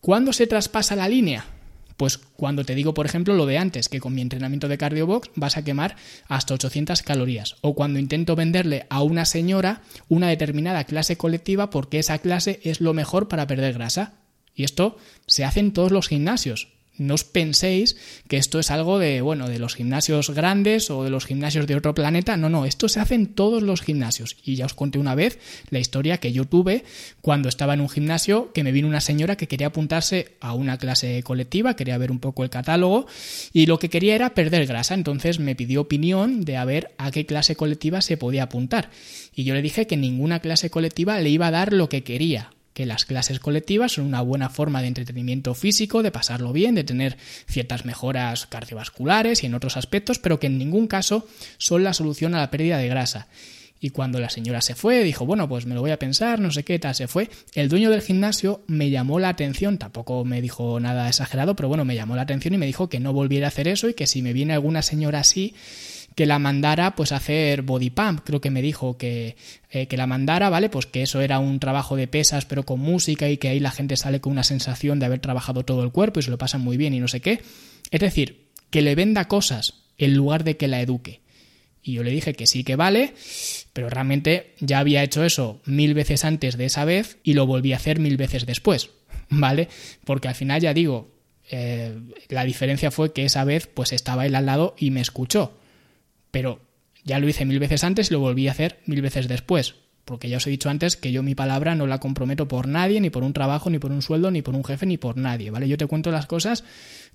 ¿cuándo 0.00 0.32
se 0.32 0.46
traspasa 0.46 0.96
la 0.96 1.08
línea? 1.08 1.46
Pues 1.96 2.18
cuando 2.18 2.64
te 2.64 2.74
digo, 2.74 2.92
por 2.92 3.06
ejemplo, 3.06 3.34
lo 3.34 3.46
de 3.46 3.58
antes, 3.58 3.88
que 3.88 4.00
con 4.00 4.14
mi 4.14 4.20
entrenamiento 4.20 4.68
de 4.68 4.76
cardiobox 4.76 5.30
vas 5.34 5.56
a 5.56 5.64
quemar 5.64 5.96
hasta 6.28 6.54
800 6.54 7.02
calorías. 7.02 7.56
O 7.62 7.74
cuando 7.74 7.98
intento 7.98 8.36
venderle 8.36 8.86
a 8.90 9.02
una 9.02 9.24
señora 9.24 9.82
una 10.08 10.28
determinada 10.28 10.84
clase 10.84 11.16
colectiva 11.16 11.70
porque 11.70 11.98
esa 11.98 12.18
clase 12.18 12.60
es 12.64 12.80
lo 12.80 12.92
mejor 12.92 13.28
para 13.28 13.46
perder 13.46 13.74
grasa. 13.74 14.14
Y 14.54 14.64
esto 14.64 14.98
se 15.26 15.44
hace 15.44 15.60
en 15.60 15.72
todos 15.72 15.90
los 15.90 16.08
gimnasios. 16.08 16.75
No 16.98 17.14
os 17.14 17.24
penséis 17.24 17.96
que 18.28 18.36
esto 18.38 18.58
es 18.58 18.70
algo 18.70 18.98
de, 18.98 19.20
bueno, 19.20 19.48
de 19.48 19.58
los 19.58 19.74
gimnasios 19.74 20.30
grandes 20.30 20.90
o 20.90 21.04
de 21.04 21.10
los 21.10 21.26
gimnasios 21.26 21.66
de 21.66 21.74
otro 21.74 21.94
planeta. 21.94 22.36
No, 22.36 22.48
no, 22.48 22.64
esto 22.64 22.88
se 22.88 23.00
hace 23.00 23.14
en 23.14 23.26
todos 23.26 23.62
los 23.62 23.82
gimnasios. 23.82 24.36
Y 24.44 24.56
ya 24.56 24.66
os 24.66 24.74
conté 24.74 24.98
una 24.98 25.14
vez 25.14 25.38
la 25.70 25.78
historia 25.78 26.18
que 26.18 26.32
yo 26.32 26.44
tuve 26.44 26.84
cuando 27.20 27.48
estaba 27.48 27.74
en 27.74 27.80
un 27.80 27.88
gimnasio 27.88 28.52
que 28.52 28.64
me 28.64 28.72
vino 28.72 28.88
una 28.88 29.00
señora 29.00 29.36
que 29.36 29.48
quería 29.48 29.68
apuntarse 29.68 30.36
a 30.40 30.54
una 30.54 30.78
clase 30.78 31.22
colectiva, 31.22 31.76
quería 31.76 31.98
ver 31.98 32.10
un 32.10 32.18
poco 32.18 32.44
el 32.44 32.50
catálogo 32.50 33.06
y 33.52 33.66
lo 33.66 33.78
que 33.78 33.90
quería 33.90 34.14
era 34.14 34.34
perder 34.34 34.66
grasa. 34.66 34.94
Entonces 34.94 35.38
me 35.38 35.54
pidió 35.54 35.82
opinión 35.82 36.42
de 36.42 36.56
a 36.56 36.64
ver 36.64 36.94
a 36.98 37.10
qué 37.10 37.26
clase 37.26 37.56
colectiva 37.56 38.00
se 38.00 38.16
podía 38.16 38.44
apuntar. 38.44 38.90
Y 39.34 39.44
yo 39.44 39.54
le 39.54 39.62
dije 39.62 39.86
que 39.86 39.96
ninguna 39.96 40.40
clase 40.40 40.70
colectiva 40.70 41.20
le 41.20 41.28
iba 41.28 41.48
a 41.48 41.50
dar 41.50 41.72
lo 41.72 41.88
que 41.88 42.02
quería 42.02 42.55
que 42.76 42.84
las 42.84 43.06
clases 43.06 43.40
colectivas 43.40 43.92
son 43.92 44.04
una 44.04 44.20
buena 44.20 44.50
forma 44.50 44.82
de 44.82 44.88
entretenimiento 44.88 45.54
físico, 45.54 46.02
de 46.02 46.12
pasarlo 46.12 46.52
bien, 46.52 46.74
de 46.74 46.84
tener 46.84 47.16
ciertas 47.48 47.86
mejoras 47.86 48.46
cardiovasculares 48.46 49.42
y 49.42 49.46
en 49.46 49.54
otros 49.54 49.78
aspectos, 49.78 50.18
pero 50.18 50.38
que 50.38 50.48
en 50.48 50.58
ningún 50.58 50.86
caso 50.86 51.26
son 51.56 51.84
la 51.84 51.94
solución 51.94 52.34
a 52.34 52.38
la 52.38 52.50
pérdida 52.50 52.76
de 52.76 52.88
grasa. 52.88 53.28
Y 53.80 53.90
cuando 53.90 54.20
la 54.20 54.28
señora 54.28 54.60
se 54.60 54.74
fue, 54.74 55.04
dijo, 55.04 55.24
bueno, 55.24 55.48
pues 55.48 55.64
me 55.64 55.74
lo 55.74 55.80
voy 55.80 55.90
a 55.90 55.98
pensar, 55.98 56.38
no 56.38 56.50
sé 56.50 56.64
qué 56.64 56.78
tal, 56.78 56.94
se 56.94 57.08
fue. 57.08 57.30
El 57.54 57.70
dueño 57.70 57.88
del 57.88 58.02
gimnasio 58.02 58.62
me 58.66 58.90
llamó 58.90 59.20
la 59.20 59.30
atención, 59.30 59.78
tampoco 59.78 60.26
me 60.26 60.42
dijo 60.42 60.78
nada 60.78 61.08
exagerado, 61.08 61.56
pero 61.56 61.68
bueno, 61.68 61.86
me 61.86 61.94
llamó 61.94 62.14
la 62.14 62.22
atención 62.22 62.52
y 62.52 62.58
me 62.58 62.66
dijo 62.66 62.90
que 62.90 63.00
no 63.00 63.14
volviera 63.14 63.46
a 63.46 63.48
hacer 63.48 63.68
eso 63.68 63.88
y 63.88 63.94
que 63.94 64.06
si 64.06 64.20
me 64.20 64.34
viene 64.34 64.52
alguna 64.52 64.82
señora 64.82 65.20
así, 65.20 65.54
que 66.16 66.24
la 66.24 66.38
mandara 66.38 66.96
pues 66.96 67.12
a 67.12 67.16
hacer 67.16 67.60
body 67.60 67.90
pump, 67.90 68.22
creo 68.24 68.40
que 68.40 68.50
me 68.50 68.62
dijo 68.62 68.96
que, 68.96 69.36
eh, 69.70 69.86
que 69.86 69.98
la 69.98 70.06
mandara, 70.06 70.48
¿vale? 70.48 70.70
Pues 70.70 70.86
que 70.86 71.02
eso 71.02 71.20
era 71.20 71.38
un 71.38 71.60
trabajo 71.60 71.94
de 71.94 72.08
pesas 72.08 72.46
pero 72.46 72.64
con 72.64 72.80
música 72.80 73.28
y 73.28 73.36
que 73.36 73.48
ahí 73.48 73.60
la 73.60 73.70
gente 73.70 73.98
sale 73.98 74.20
con 74.20 74.32
una 74.32 74.42
sensación 74.42 74.98
de 74.98 75.04
haber 75.04 75.20
trabajado 75.20 75.62
todo 75.62 75.84
el 75.84 75.92
cuerpo 75.92 76.18
y 76.18 76.22
se 76.22 76.30
lo 76.30 76.38
pasan 76.38 76.62
muy 76.62 76.78
bien 76.78 76.94
y 76.94 77.00
no 77.00 77.06
sé 77.06 77.20
qué. 77.20 77.42
Es 77.90 78.00
decir, 78.00 78.46
que 78.70 78.80
le 78.80 78.94
venda 78.94 79.28
cosas 79.28 79.74
en 79.98 80.14
lugar 80.14 80.42
de 80.42 80.56
que 80.56 80.68
la 80.68 80.80
eduque. 80.80 81.20
Y 81.82 81.92
yo 81.92 82.02
le 82.02 82.10
dije 82.10 82.32
que 82.32 82.46
sí 82.46 82.64
que 82.64 82.76
vale, 82.76 83.12
pero 83.74 83.90
realmente 83.90 84.54
ya 84.58 84.78
había 84.78 85.04
hecho 85.04 85.22
eso 85.22 85.60
mil 85.66 85.92
veces 85.92 86.24
antes 86.24 86.56
de 86.56 86.64
esa 86.64 86.86
vez 86.86 87.18
y 87.24 87.34
lo 87.34 87.46
volví 87.46 87.74
a 87.74 87.76
hacer 87.76 88.00
mil 88.00 88.16
veces 88.16 88.46
después, 88.46 88.88
¿vale? 89.28 89.68
Porque 90.06 90.28
al 90.28 90.34
final 90.34 90.62
ya 90.62 90.72
digo, 90.72 91.10
eh, 91.50 91.94
la 92.30 92.44
diferencia 92.44 92.90
fue 92.90 93.12
que 93.12 93.26
esa 93.26 93.44
vez 93.44 93.66
pues 93.66 93.92
estaba 93.92 94.24
él 94.24 94.34
al 94.34 94.46
lado 94.46 94.74
y 94.78 94.90
me 94.90 95.02
escuchó 95.02 95.52
pero 96.36 96.60
ya 97.02 97.18
lo 97.18 97.26
hice 97.26 97.46
mil 97.46 97.58
veces 97.58 97.82
antes 97.82 98.10
y 98.10 98.12
lo 98.12 98.20
volví 98.20 98.46
a 98.46 98.50
hacer 98.50 98.80
mil 98.84 99.00
veces 99.00 99.26
después, 99.26 99.76
porque 100.04 100.28
ya 100.28 100.36
os 100.36 100.46
he 100.46 100.50
dicho 100.50 100.68
antes 100.68 100.98
que 100.98 101.10
yo 101.10 101.22
mi 101.22 101.34
palabra 101.34 101.74
no 101.74 101.86
la 101.86 101.98
comprometo 101.98 102.46
por 102.46 102.68
nadie, 102.68 103.00
ni 103.00 103.08
por 103.08 103.22
un 103.22 103.32
trabajo, 103.32 103.70
ni 103.70 103.78
por 103.78 103.90
un 103.90 104.02
sueldo, 104.02 104.30
ni 104.30 104.42
por 104.42 104.54
un 104.54 104.62
jefe, 104.62 104.84
ni 104.84 104.98
por 104.98 105.16
nadie, 105.16 105.50
¿vale? 105.50 105.66
Yo 105.66 105.78
te 105.78 105.86
cuento 105.86 106.10
las 106.10 106.26
cosas 106.26 106.62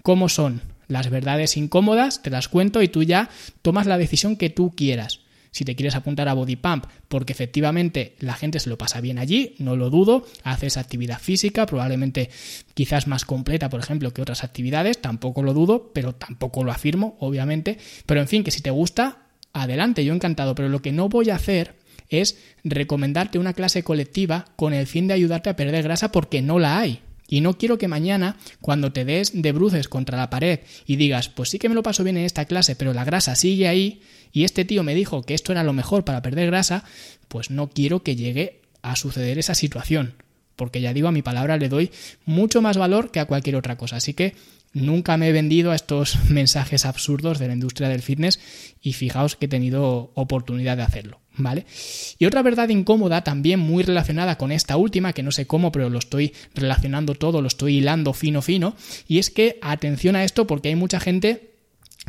como 0.01 0.27
son, 0.27 0.63
las 0.87 1.11
verdades 1.11 1.55
incómodas, 1.55 2.23
te 2.23 2.31
las 2.31 2.47
cuento 2.47 2.81
y 2.81 2.87
tú 2.87 3.03
ya 3.03 3.29
tomas 3.61 3.85
la 3.85 3.99
decisión 3.99 4.37
que 4.37 4.49
tú 4.49 4.73
quieras. 4.75 5.19
Si 5.51 5.65
te 5.65 5.75
quieres 5.75 5.95
apuntar 5.95 6.29
a 6.29 6.33
Body 6.33 6.55
Pump, 6.55 6.85
porque 7.09 7.33
efectivamente 7.33 8.15
la 8.19 8.35
gente 8.35 8.59
se 8.59 8.69
lo 8.69 8.77
pasa 8.77 9.01
bien 9.01 9.19
allí, 9.19 9.55
no 9.59 9.75
lo 9.75 9.89
dudo, 9.89 10.25
haces 10.43 10.77
actividad 10.77 11.19
física, 11.19 11.65
probablemente 11.65 12.29
quizás 12.73 13.07
más 13.07 13.25
completa, 13.25 13.69
por 13.69 13.81
ejemplo, 13.81 14.13
que 14.13 14.21
otras 14.21 14.45
actividades, 14.45 15.01
tampoco 15.01 15.43
lo 15.43 15.53
dudo, 15.53 15.91
pero 15.93 16.15
tampoco 16.15 16.63
lo 16.63 16.71
afirmo, 16.71 17.17
obviamente. 17.19 17.77
Pero 18.05 18.21
en 18.21 18.29
fin, 18.29 18.45
que 18.45 18.51
si 18.51 18.61
te 18.61 18.71
gusta, 18.71 19.23
adelante, 19.51 20.05
yo 20.05 20.13
encantado, 20.13 20.55
pero 20.55 20.69
lo 20.69 20.81
que 20.81 20.93
no 20.93 21.09
voy 21.09 21.29
a 21.29 21.35
hacer 21.35 21.75
es 22.07 22.37
recomendarte 22.63 23.37
una 23.37 23.53
clase 23.53 23.83
colectiva 23.83 24.45
con 24.55 24.73
el 24.73 24.87
fin 24.87 25.07
de 25.07 25.15
ayudarte 25.15 25.49
a 25.49 25.55
perder 25.55 25.83
grasa 25.83 26.11
porque 26.11 26.41
no 26.41 26.59
la 26.59 26.79
hay. 26.79 27.01
Y 27.31 27.39
no 27.39 27.57
quiero 27.57 27.77
que 27.77 27.87
mañana, 27.87 28.35
cuando 28.59 28.91
te 28.91 29.05
des 29.05 29.31
de 29.33 29.53
bruces 29.53 29.87
contra 29.87 30.17
la 30.17 30.29
pared 30.29 30.59
y 30.85 30.97
digas, 30.97 31.29
pues 31.29 31.49
sí 31.49 31.59
que 31.59 31.69
me 31.69 31.75
lo 31.75 31.81
paso 31.81 32.03
bien 32.03 32.17
en 32.17 32.25
esta 32.25 32.43
clase, 32.43 32.75
pero 32.75 32.93
la 32.93 33.05
grasa 33.05 33.35
sigue 33.35 33.69
ahí, 33.69 34.01
y 34.33 34.43
este 34.43 34.65
tío 34.65 34.83
me 34.83 34.93
dijo 34.93 35.23
que 35.23 35.33
esto 35.33 35.53
era 35.53 35.63
lo 35.63 35.71
mejor 35.71 36.03
para 36.03 36.21
perder 36.21 36.47
grasa, 36.47 36.83
pues 37.29 37.49
no 37.49 37.69
quiero 37.69 38.03
que 38.03 38.17
llegue 38.17 38.59
a 38.81 38.97
suceder 38.97 39.39
esa 39.39 39.55
situación. 39.55 40.15
Porque 40.57 40.81
ya 40.81 40.93
digo, 40.93 41.07
a 41.07 41.13
mi 41.13 41.21
palabra 41.21 41.55
le 41.55 41.69
doy 41.69 41.91
mucho 42.25 42.61
más 42.61 42.77
valor 42.77 43.11
que 43.11 43.21
a 43.21 43.25
cualquier 43.25 43.55
otra 43.55 43.77
cosa. 43.77 43.95
Así 43.95 44.13
que 44.13 44.35
nunca 44.73 45.15
me 45.15 45.29
he 45.29 45.31
vendido 45.31 45.71
a 45.71 45.75
estos 45.75 46.17
mensajes 46.29 46.85
absurdos 46.85 47.39
de 47.39 47.47
la 47.47 47.53
industria 47.53 47.87
del 47.87 48.01
fitness 48.01 48.41
y 48.81 48.91
fijaos 48.91 49.37
que 49.37 49.45
he 49.45 49.49
tenido 49.49 50.11
oportunidad 50.15 50.75
de 50.75 50.83
hacerlo. 50.83 51.20
¿Vale? 51.37 51.65
Y 52.19 52.25
otra 52.25 52.41
verdad 52.41 52.69
incómoda, 52.69 53.23
también 53.23 53.59
muy 53.59 53.83
relacionada 53.83 54.37
con 54.37 54.51
esta 54.51 54.75
última, 54.75 55.13
que 55.13 55.23
no 55.23 55.31
sé 55.31 55.47
cómo, 55.47 55.71
pero 55.71 55.89
lo 55.89 55.97
estoy 55.97 56.33
relacionando 56.53 57.15
todo, 57.15 57.41
lo 57.41 57.47
estoy 57.47 57.77
hilando 57.77 58.13
fino 58.13 58.41
fino, 58.41 58.75
y 59.07 59.19
es 59.19 59.29
que 59.29 59.57
atención 59.61 60.17
a 60.17 60.25
esto 60.25 60.45
porque 60.45 60.69
hay 60.69 60.75
mucha 60.75 60.99
gente 60.99 61.51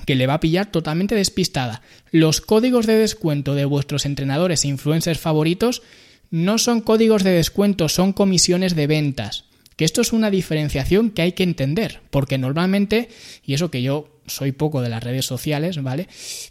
que 0.07 0.15
le 0.17 0.27
va 0.27 0.35
a 0.35 0.41
pillar 0.41 0.67
totalmente 0.71 1.15
despistada. 1.15 1.83
Los 2.11 2.41
códigos 2.41 2.87
de 2.87 2.97
descuento 2.97 3.55
de 3.55 3.65
vuestros 3.65 4.07
entrenadores 4.07 4.65
e 4.65 4.69
influencers 4.69 5.21
favoritos 5.21 5.83
no 6.31 6.59
son 6.59 6.81
códigos 6.81 7.23
de 7.23 7.31
descuento, 7.31 7.89
son 7.89 8.13
comisiones 8.13 8.75
de 8.75 8.87
ventas. 8.87 9.45
Que 9.77 9.85
esto 9.85 10.01
es 10.01 10.13
una 10.13 10.31
diferenciación 10.31 11.11
que 11.11 11.23
hay 11.23 11.33
que 11.33 11.43
entender, 11.43 12.01
porque 12.11 12.39
normalmente, 12.39 13.09
y 13.45 13.55
eso 13.55 13.71
que 13.71 13.83
yo 13.83 14.12
soy 14.27 14.53
poco 14.53 14.83
de 14.83 14.89
las 14.89 15.03
redes 15.03 15.27
sociales, 15.27 15.83
¿vale? 15.83 16.09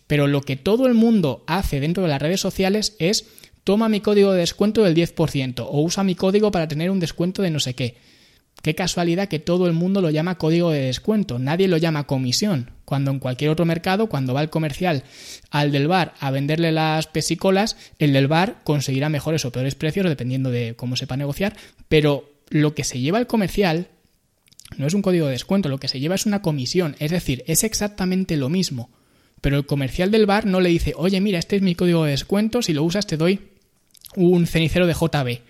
Pero 0.07 0.27
lo 0.27 0.41
que 0.41 0.55
todo 0.55 0.87
el 0.87 0.93
mundo 0.93 1.43
hace 1.47 1.79
dentro 1.79 2.03
de 2.03 2.09
las 2.09 2.21
redes 2.21 2.41
sociales 2.41 2.95
es 2.99 3.25
toma 3.63 3.89
mi 3.89 4.01
código 4.01 4.31
de 4.31 4.39
descuento 4.39 4.83
del 4.83 4.95
10% 4.95 5.65
o 5.67 5.81
usa 5.81 6.03
mi 6.03 6.15
código 6.15 6.51
para 6.51 6.67
tener 6.67 6.89
un 6.89 6.99
descuento 6.99 7.41
de 7.41 7.51
no 7.51 7.59
sé 7.59 7.73
qué. 7.75 7.95
Qué 8.61 8.75
casualidad 8.75 9.27
que 9.27 9.39
todo 9.39 9.65
el 9.65 9.73
mundo 9.73 10.01
lo 10.01 10.11
llama 10.11 10.37
código 10.37 10.69
de 10.69 10.81
descuento, 10.81 11.39
nadie 11.39 11.67
lo 11.67 11.77
llama 11.77 12.05
comisión, 12.05 12.71
cuando 12.85 13.09
en 13.09 13.17
cualquier 13.17 13.49
otro 13.49 13.65
mercado, 13.65 14.07
cuando 14.07 14.35
va 14.35 14.41
el 14.41 14.51
comercial 14.51 15.03
al 15.49 15.71
del 15.71 15.87
bar 15.87 16.13
a 16.19 16.29
venderle 16.29 16.71
las 16.71 17.07
pesicolas, 17.07 17.75
el 17.97 18.13
del 18.13 18.27
bar 18.27 18.61
conseguirá 18.63 19.09
mejores 19.09 19.45
o 19.45 19.51
peores 19.51 19.73
precios 19.73 20.07
dependiendo 20.07 20.51
de 20.51 20.75
cómo 20.75 20.95
sepa 20.95 21.17
negociar, 21.17 21.55
pero 21.87 22.29
lo 22.49 22.75
que 22.75 22.83
se 22.83 22.99
lleva 22.99 23.17
el 23.17 23.25
comercial 23.25 23.87
no 24.77 24.87
es 24.87 24.93
un 24.93 25.01
código 25.01 25.25
de 25.25 25.33
descuento, 25.33 25.69
lo 25.69 25.79
que 25.79 25.87
se 25.87 25.99
lleva 25.99 26.15
es 26.15 26.25
una 26.25 26.41
comisión, 26.41 26.95
es 26.99 27.11
decir, 27.11 27.43
es 27.47 27.63
exactamente 27.63 28.37
lo 28.37 28.49
mismo. 28.49 28.89
Pero 29.41 29.57
el 29.57 29.65
comercial 29.65 30.11
del 30.11 30.25
bar 30.25 30.45
no 30.45 30.61
le 30.61 30.69
dice, 30.69 30.93
oye, 30.95 31.19
mira, 31.19 31.39
este 31.39 31.55
es 31.55 31.61
mi 31.61 31.75
código 31.75 32.03
de 32.03 32.11
descuento, 32.11 32.61
si 32.61 32.73
lo 32.73 32.83
usas 32.83 33.07
te 33.07 33.17
doy 33.17 33.39
un 34.15 34.45
cenicero 34.45 34.87
de 34.87 34.93
JB. 34.93 35.41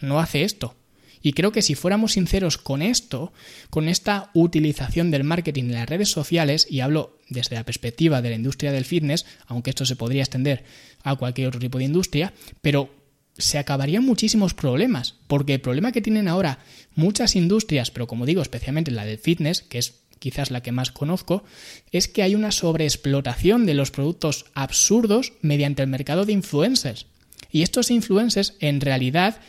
No 0.00 0.20
hace 0.20 0.42
esto. 0.42 0.74
Y 1.22 1.32
creo 1.32 1.52
que 1.52 1.62
si 1.62 1.74
fuéramos 1.74 2.12
sinceros 2.12 2.56
con 2.56 2.82
esto, 2.82 3.32
con 3.70 3.88
esta 3.88 4.30
utilización 4.32 5.10
del 5.10 5.24
marketing 5.24 5.64
en 5.64 5.72
las 5.72 5.88
redes 5.88 6.10
sociales, 6.10 6.66
y 6.70 6.80
hablo 6.80 7.18
desde 7.28 7.56
la 7.56 7.64
perspectiva 7.64 8.22
de 8.22 8.30
la 8.30 8.36
industria 8.36 8.72
del 8.72 8.84
fitness, 8.84 9.26
aunque 9.46 9.70
esto 9.70 9.84
se 9.84 9.96
podría 9.96 10.22
extender 10.22 10.64
a 11.02 11.16
cualquier 11.16 11.48
otro 11.48 11.60
tipo 11.60 11.78
de 11.78 11.84
industria, 11.84 12.32
pero 12.62 12.90
se 13.38 13.58
acabarían 13.58 14.04
muchísimos 14.04 14.54
problemas, 14.54 15.14
porque 15.26 15.54
el 15.54 15.60
problema 15.60 15.92
que 15.92 16.00
tienen 16.00 16.28
ahora 16.28 16.58
muchas 16.94 17.36
industrias, 17.36 17.90
pero 17.90 18.06
como 18.06 18.26
digo, 18.26 18.42
especialmente 18.42 18.90
la 18.90 19.04
del 19.04 19.18
fitness, 19.18 19.62
que 19.62 19.78
es 19.78 20.00
quizás 20.18 20.50
la 20.50 20.62
que 20.62 20.72
más 20.72 20.90
conozco, 20.90 21.44
es 21.92 22.08
que 22.08 22.22
hay 22.22 22.34
una 22.34 22.50
sobreexplotación 22.50 23.66
de 23.66 23.74
los 23.74 23.90
productos 23.90 24.46
absurdos 24.54 25.34
mediante 25.42 25.82
el 25.82 25.88
mercado 25.88 26.24
de 26.24 26.32
influencers. 26.32 27.06
Y 27.50 27.62
estos 27.62 27.90
influencers 27.90 28.54
en 28.60 28.80
realidad 28.80 29.40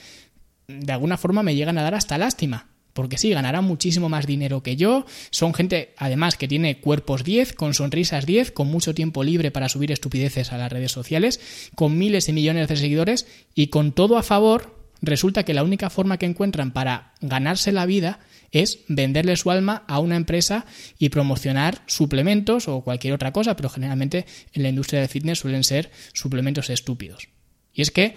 de 0.68 0.92
alguna 0.92 1.18
forma 1.18 1.44
me 1.44 1.56
llegan 1.56 1.78
a 1.78 1.84
dar 1.84 1.96
hasta 1.96 2.18
lástima, 2.18 2.68
porque 2.98 3.20
sí, 3.20 3.30
ganarán 3.30 3.64
muchísimo 3.64 4.10
más 4.10 4.26
dinero 4.26 4.64
que 4.64 4.76
yo, 4.76 5.06
son 5.30 5.54
gente 5.54 5.94
además 5.98 6.36
que 6.36 6.48
tiene 6.48 6.80
cuerpos 6.80 7.24
10, 7.24 7.54
con 7.54 7.76
sonrisas 7.76 8.26
10, 8.26 8.52
con 8.52 8.70
mucho 8.70 8.96
tiempo 8.96 9.24
libre 9.24 9.52
para 9.52 9.70
subir 9.70 9.92
estupideces 9.92 10.52
a 10.52 10.58
las 10.58 10.72
redes 10.72 10.94
sociales, 10.94 11.70
con 11.76 11.96
miles 11.96 12.28
y 12.28 12.34
millones 12.34 12.68
de 12.68 12.76
seguidores 12.76 13.28
y 13.54 13.68
con 13.68 13.92
todo 13.92 14.18
a 14.18 14.24
favor, 14.24 14.82
resulta 15.00 15.44
que 15.44 15.54
la 15.54 15.62
única 15.62 15.92
forma 15.92 16.18
que 16.18 16.26
encuentran 16.26 16.74
para 16.74 17.14
ganarse 17.22 17.72
la 17.72 17.86
vida 17.86 18.20
es 18.52 18.80
venderle 18.88 19.36
su 19.36 19.52
alma 19.52 19.84
a 19.88 20.00
una 20.00 20.16
empresa 20.16 20.66
y 20.98 21.10
promocionar 21.10 21.84
suplementos 21.86 22.68
o 22.68 22.82
cualquier 22.82 23.14
otra 23.14 23.32
cosa, 23.32 23.56
pero 23.56 23.70
generalmente 23.70 24.26
en 24.54 24.64
la 24.64 24.70
industria 24.70 25.02
del 25.02 25.10
fitness 25.10 25.38
suelen 25.38 25.64
ser 25.64 25.92
suplementos 26.14 26.72
estúpidos. 26.72 27.30
Y 27.76 27.84
es 27.84 27.92
que 27.92 28.16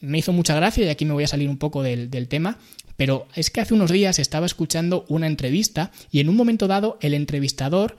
me 0.00 0.18
hizo 0.18 0.32
mucha 0.32 0.54
gracia 0.54 0.84
y 0.84 0.88
aquí 0.88 1.04
me 1.04 1.12
voy 1.12 1.24
a 1.24 1.28
salir 1.28 1.48
un 1.48 1.58
poco 1.58 1.82
del, 1.82 2.10
del 2.10 2.28
tema, 2.28 2.58
pero 2.96 3.26
es 3.34 3.50
que 3.50 3.60
hace 3.60 3.74
unos 3.74 3.90
días 3.90 4.18
estaba 4.18 4.46
escuchando 4.46 5.04
una 5.08 5.26
entrevista 5.26 5.92
y 6.10 6.20
en 6.20 6.28
un 6.28 6.36
momento 6.36 6.66
dado 6.66 6.98
el 7.00 7.14
entrevistador 7.14 7.96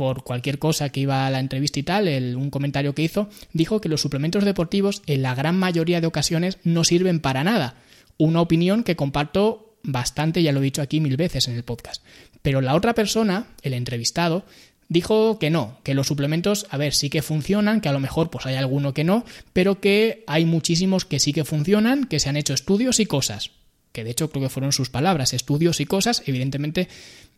por 0.00 0.24
cualquier 0.24 0.58
cosa 0.58 0.88
que 0.88 1.00
iba 1.00 1.26
a 1.26 1.30
la 1.30 1.40
entrevista 1.40 1.78
y 1.78 1.82
tal, 1.82 2.36
un 2.36 2.48
comentario 2.48 2.94
que 2.94 3.02
hizo, 3.02 3.28
dijo 3.52 3.82
que 3.82 3.90
los 3.90 4.00
suplementos 4.00 4.46
deportivos 4.46 5.02
en 5.06 5.20
la 5.20 5.34
gran 5.34 5.58
mayoría 5.58 6.00
de 6.00 6.06
ocasiones 6.06 6.56
no 6.64 6.84
sirven 6.84 7.20
para 7.20 7.44
nada. 7.44 7.74
Una 8.16 8.40
opinión 8.40 8.82
que 8.82 8.96
comparto 8.96 9.76
bastante, 9.82 10.42
ya 10.42 10.52
lo 10.52 10.60
he 10.60 10.64
dicho 10.64 10.80
aquí 10.80 11.00
mil 11.00 11.18
veces 11.18 11.48
en 11.48 11.54
el 11.54 11.64
podcast. 11.64 12.02
Pero 12.40 12.62
la 12.62 12.74
otra 12.74 12.94
persona, 12.94 13.48
el 13.60 13.74
entrevistado, 13.74 14.46
dijo 14.90 15.38
que 15.38 15.50
no, 15.50 15.78
que 15.84 15.94
los 15.94 16.08
suplementos, 16.08 16.66
a 16.68 16.76
ver, 16.76 16.92
sí 16.92 17.08
que 17.08 17.22
funcionan, 17.22 17.80
que 17.80 17.88
a 17.88 17.92
lo 17.92 18.00
mejor 18.00 18.28
pues 18.28 18.44
hay 18.44 18.56
alguno 18.56 18.92
que 18.92 19.04
no, 19.04 19.24
pero 19.54 19.80
que 19.80 20.24
hay 20.26 20.44
muchísimos 20.44 21.06
que 21.06 21.20
sí 21.20 21.32
que 21.32 21.44
funcionan, 21.44 22.04
que 22.04 22.18
se 22.18 22.28
han 22.28 22.36
hecho 22.36 22.52
estudios 22.52 23.00
y 23.00 23.06
cosas. 23.06 23.52
Que 23.92 24.04
de 24.04 24.10
hecho 24.10 24.30
creo 24.30 24.42
que 24.42 24.48
fueron 24.50 24.72
sus 24.72 24.90
palabras, 24.90 25.32
estudios 25.32 25.80
y 25.80 25.86
cosas, 25.86 26.24
evidentemente 26.26 26.88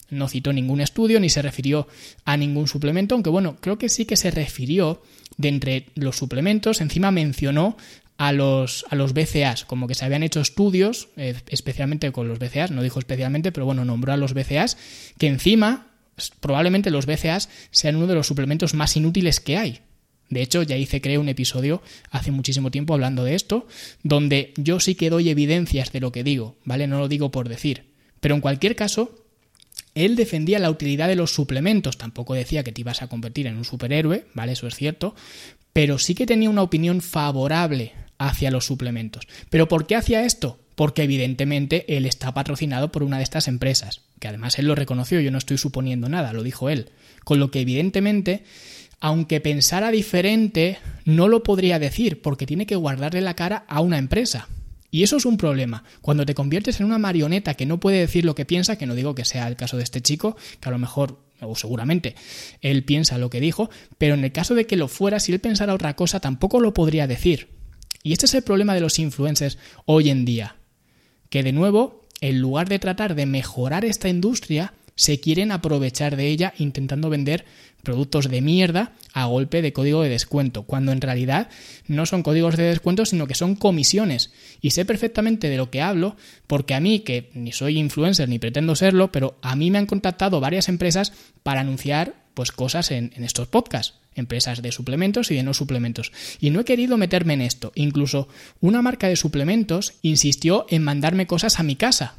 no 0.09 0.29
citó 0.29 0.53
ningún 0.53 0.81
estudio 0.81 1.21
ni 1.21 1.29
se 1.29 1.43
refirió 1.43 1.87
a 2.25 2.37
ningún 2.37 2.69
suplemento, 2.69 3.15
aunque 3.15 3.31
bueno, 3.31 3.57
creo 3.61 3.79
que 3.79 3.91
sí 3.91 4.07
que 4.07 4.17
se 4.17 4.31
refirió 4.31 5.03
de 5.37 5.49
entre 5.49 5.87
los 5.95 6.17
suplementos, 6.17 6.81
encima 6.81 7.11
mencionó 7.11 7.77
a 8.17 8.33
los, 8.33 8.87
a 8.89 8.95
los 8.95 9.13
BCAs, 9.13 9.67
como 9.67 9.89
que 9.89 9.95
se 9.95 10.07
habían 10.07 10.23
hecho 10.23 10.41
estudios, 10.41 11.09
eh, 11.17 11.35
especialmente 11.49 12.13
con 12.13 12.29
los 12.29 12.39
BCAs, 12.39 12.71
no 12.71 12.83
dijo 12.83 12.99
especialmente, 12.99 13.53
pero 13.53 13.67
bueno, 13.67 13.85
nombró 13.85 14.15
a 14.15 14.17
los 14.17 14.33
BCAs, 14.33 14.79
que 15.19 15.27
encima 15.27 15.92
probablemente 16.41 16.91
los 16.91 17.07
BCAs 17.07 17.49
sean 17.71 17.97
uno 17.97 18.07
de 18.07 18.15
los 18.15 18.27
suplementos 18.27 18.75
más 18.75 18.97
inútiles 18.97 19.41
que 19.41 19.57
hay. 19.57 19.81
De 20.29 20.41
hecho, 20.41 20.63
ya 20.63 20.77
hice, 20.77 21.03
creo, 21.03 21.21
un 21.21 21.29
episodio 21.29 21.83
hace 22.11 22.31
muchísimo 22.31 22.71
tiempo 22.71 22.95
hablando 22.95 23.23
de 23.23 23.35
esto, 23.35 23.67
donde 24.03 24.55
yo 24.57 24.81
sí 24.81 24.95
que 24.95 25.11
doy 25.11 25.29
evidencias 25.29 25.93
de 25.93 26.01
lo 26.01 26.11
que 26.11 26.25
digo, 26.25 26.57
¿vale? 26.65 26.87
No 26.87 26.99
lo 26.99 27.09
digo 27.09 27.31
por 27.31 27.51
decir. 27.51 27.93
Pero 28.21 28.35
en 28.35 28.41
cualquier 28.41 28.75
caso, 28.75 29.27
él 29.95 30.17
defendía 30.17 30.59
la 30.59 30.71
utilidad 30.71 31.09
de 31.09 31.17
los 31.17 31.35
suplementos, 31.35 31.99
tampoco 31.99 32.33
decía 32.33 32.65
que 32.65 32.73
te 32.73 32.81
ibas 32.81 33.03
a 33.03 33.09
convertir 33.09 33.47
en 33.47 33.57
un 33.57 33.67
superhéroe, 33.67 34.25
¿vale? 34.33 34.53
Eso 34.53 34.67
es 34.67 34.75
cierto, 34.75 35.15
pero 35.75 35.99
sí 35.99 36.15
que 36.15 36.25
tenía 36.25 36.49
una 36.49 36.63
opinión 36.63 37.03
favorable 37.03 37.93
hacia 38.17 38.51
los 38.51 38.65
suplementos. 38.65 39.27
¿Pero 39.51 39.69
por 39.69 39.87
qué 39.87 39.97
hacía 39.97 40.25
esto? 40.25 40.59
Porque 40.75 41.03
evidentemente 41.03 41.97
él 41.97 42.07
está 42.07 42.33
patrocinado 42.35 42.93
por 42.93 43.03
una 43.03 43.19
de 43.19 43.25
estas 43.25 43.49
empresas, 43.49 44.03
que 44.19 44.29
además 44.29 44.59
él 44.59 44.67
lo 44.67 44.75
reconoció, 44.75 45.21
yo 45.21 45.31
no 45.31 45.39
estoy 45.39 45.59
suponiendo 45.59 46.09
nada, 46.09 46.33
lo 46.33 46.43
dijo 46.43 46.71
él. 46.71 46.91
Con 47.25 47.39
lo 47.39 47.51
que 47.51 47.61
evidentemente 47.61 48.45
aunque 49.05 49.41
pensara 49.41 49.91
diferente, 49.91 50.79
no 51.05 51.27
lo 51.27 51.43
podría 51.43 51.81
decir 51.81 52.23
porque 52.23 52.47
tiene 52.47 52.67
que 52.67 52.77
guardarle 52.77 53.21
la 53.21 53.35
cara 53.35 53.65
a 53.67 53.81
una 53.81 53.99
empresa. 53.99 54.47
Y 54.93 55.03
eso 55.03 55.17
es 55.17 55.27
un 55.27 55.39
problema. 55.39 55.83
Cuando 56.03 56.25
te 56.25 56.37
conviertes 56.37 56.79
en 56.79 56.87
una 56.87 56.99
marioneta 56.99 57.55
que 57.55 57.67
no 57.67 57.81
puede 57.81 57.99
decir 57.99 58.25
lo 58.25 58.37
que 58.37 58.45
piensa, 58.45 58.79
que 58.79 58.87
no 58.87 58.95
digo 58.95 59.17
que 59.17 59.25
sea 59.25 59.49
el 59.49 59.57
caso 59.57 59.77
de 59.77 59.83
este 59.83 60.03
chico, 60.03 60.37
que 60.61 60.69
a 60.69 60.71
lo 60.71 60.79
mejor, 60.79 61.19
o 61.41 61.57
seguramente, 61.57 62.15
él 62.61 62.85
piensa 62.85 63.19
lo 63.19 63.29
que 63.29 63.41
dijo, 63.41 63.71
pero 63.99 64.15
en 64.15 64.23
el 64.23 64.31
caso 64.31 64.55
de 64.55 64.69
que 64.69 64.77
lo 64.77 64.87
fuera, 64.87 65.19
si 65.19 65.33
él 65.33 65.41
pensara 65.41 65.75
otra 65.75 65.97
cosa, 65.97 66.21
tampoco 66.21 66.61
lo 66.61 66.73
podría 66.73 67.09
decir. 67.09 67.49
Y 68.05 68.13
este 68.13 68.27
es 68.27 68.35
el 68.35 68.43
problema 68.43 68.73
de 68.73 68.83
los 68.83 69.01
influencers 69.01 69.59
hoy 69.85 70.11
en 70.11 70.25
día. 70.25 70.55
Que 71.33 71.43
de 71.43 71.53
nuevo, 71.53 72.05
en 72.21 72.41
lugar 72.41 72.69
de 72.69 72.79
tratar 72.79 73.15
de 73.15 73.25
mejorar 73.25 73.87
esta 73.87 74.11
industria, 74.11 74.75
se 74.97 75.19
quieren 75.19 75.51
aprovechar 75.51 76.15
de 76.15 76.27
ella 76.27 76.53
intentando 76.59 77.09
vender 77.09 77.47
productos 77.83 78.29
de 78.29 78.43
mierda 78.43 78.93
a 79.15 79.25
golpe 79.25 79.63
de 79.63 79.73
código 79.73 80.03
de 80.03 80.11
descuento, 80.11 80.65
cuando 80.65 80.93
en 80.93 81.01
realidad 81.01 81.49
no 81.89 82.05
son 82.05 82.23
códigos 82.23 82.59
de 82.59 82.65
descuento, 82.65 83.07
sino 83.07 83.27
que 83.27 83.35
son 83.35 83.55
comisiones. 83.55 84.31
Y 84.61 84.73
sé 84.73 84.85
perfectamente 84.85 85.49
de 85.49 85.57
lo 85.57 85.71
que 85.71 85.81
hablo, 85.81 86.17
porque 86.47 86.75
a 86.75 86.81
mí, 86.81 87.01
que 87.01 87.31
ni 87.33 87.53
soy 87.53 87.79
influencer 87.79 88.29
ni 88.29 88.39
pretendo 88.39 88.77
serlo, 88.77 89.11
pero 89.11 89.39
a 89.41 89.57
mí 89.57 89.71
me 89.71 89.79
han 89.79 89.87
contactado 89.87 90.39
varias 90.39 90.69
empresas 90.69 91.15
para 91.43 91.63
anunciar 91.63 92.27
pues 92.35 92.53
cosas 92.53 92.91
en, 92.91 93.11
en 93.17 93.25
estos 93.25 93.49
podcasts 93.49 94.02
empresas 94.15 94.63
de 94.63 94.73
suplementos 94.73 95.31
y 95.31 95.35
de 95.35 95.43
no 95.43 95.55
suplementos. 95.55 96.13
Y 96.41 96.51
no 96.51 96.61
he 96.61 96.65
querido 96.65 96.97
meterme 96.97 97.35
en 97.35 97.43
esto. 97.43 97.73
Incluso 97.75 98.29
una 98.61 98.83
marca 98.83 99.09
de 99.09 99.17
suplementos 99.17 99.95
insistió 100.03 100.67
en 100.69 100.83
mandarme 100.83 101.27
cosas 101.27 101.59
a 101.61 101.63
mi 101.63 101.77
casa, 101.77 102.17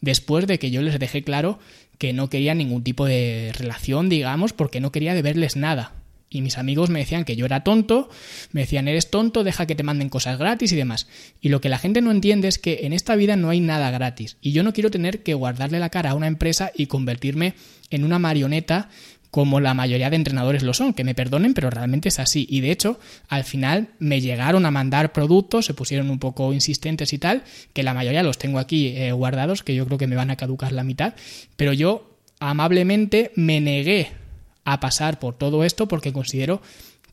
después 0.00 0.46
de 0.46 0.58
que 0.58 0.70
yo 0.70 0.82
les 0.82 0.98
dejé 0.98 1.22
claro 1.22 1.58
que 1.98 2.12
no 2.12 2.28
quería 2.28 2.54
ningún 2.54 2.82
tipo 2.82 3.06
de 3.06 3.52
relación, 3.56 4.08
digamos, 4.08 4.52
porque 4.52 4.80
no 4.80 4.92
quería 4.92 5.14
deberles 5.14 5.56
nada. 5.56 5.92
Y 6.32 6.40
mis 6.40 6.56
amigos 6.56 6.88
me 6.88 7.00
decían 7.00 7.24
que 7.24 7.36
yo 7.36 7.44
era 7.44 7.62
tonto, 7.62 8.08
me 8.52 8.62
decían, 8.62 8.88
eres 8.88 9.10
tonto, 9.10 9.44
deja 9.44 9.66
que 9.66 9.74
te 9.74 9.82
manden 9.82 10.08
cosas 10.08 10.38
gratis 10.38 10.72
y 10.72 10.76
demás. 10.76 11.06
Y 11.42 11.50
lo 11.50 11.60
que 11.60 11.68
la 11.68 11.78
gente 11.78 12.00
no 12.00 12.10
entiende 12.10 12.48
es 12.48 12.58
que 12.58 12.80
en 12.84 12.94
esta 12.94 13.16
vida 13.16 13.36
no 13.36 13.50
hay 13.50 13.60
nada 13.60 13.90
gratis. 13.90 14.38
Y 14.40 14.52
yo 14.52 14.62
no 14.62 14.72
quiero 14.72 14.90
tener 14.90 15.22
que 15.22 15.34
guardarle 15.34 15.78
la 15.78 15.90
cara 15.90 16.10
a 16.10 16.14
una 16.14 16.26
empresa 16.26 16.72
y 16.74 16.86
convertirme 16.86 17.54
en 17.90 18.02
una 18.02 18.18
marioneta 18.18 18.88
como 19.32 19.60
la 19.60 19.72
mayoría 19.72 20.10
de 20.10 20.16
entrenadores 20.16 20.62
lo 20.62 20.74
son, 20.74 20.92
que 20.92 21.04
me 21.04 21.14
perdonen, 21.14 21.54
pero 21.54 21.70
realmente 21.70 22.10
es 22.10 22.18
así. 22.18 22.46
Y 22.50 22.60
de 22.60 22.70
hecho, 22.70 23.00
al 23.28 23.44
final 23.44 23.88
me 23.98 24.20
llegaron 24.20 24.66
a 24.66 24.70
mandar 24.70 25.12
productos, 25.12 25.64
se 25.64 25.72
pusieron 25.72 26.10
un 26.10 26.18
poco 26.18 26.52
insistentes 26.52 27.14
y 27.14 27.18
tal, 27.18 27.42
que 27.72 27.82
la 27.82 27.94
mayoría 27.94 28.22
los 28.22 28.36
tengo 28.36 28.58
aquí 28.58 28.88
eh, 28.88 29.10
guardados, 29.12 29.62
que 29.62 29.74
yo 29.74 29.86
creo 29.86 29.96
que 29.96 30.06
me 30.06 30.16
van 30.16 30.30
a 30.30 30.36
caducar 30.36 30.72
la 30.72 30.84
mitad, 30.84 31.14
pero 31.56 31.72
yo 31.72 32.14
amablemente 32.40 33.32
me 33.34 33.62
negué 33.62 34.08
a 34.66 34.80
pasar 34.80 35.18
por 35.18 35.34
todo 35.34 35.64
esto 35.64 35.88
porque 35.88 36.12
considero 36.12 36.60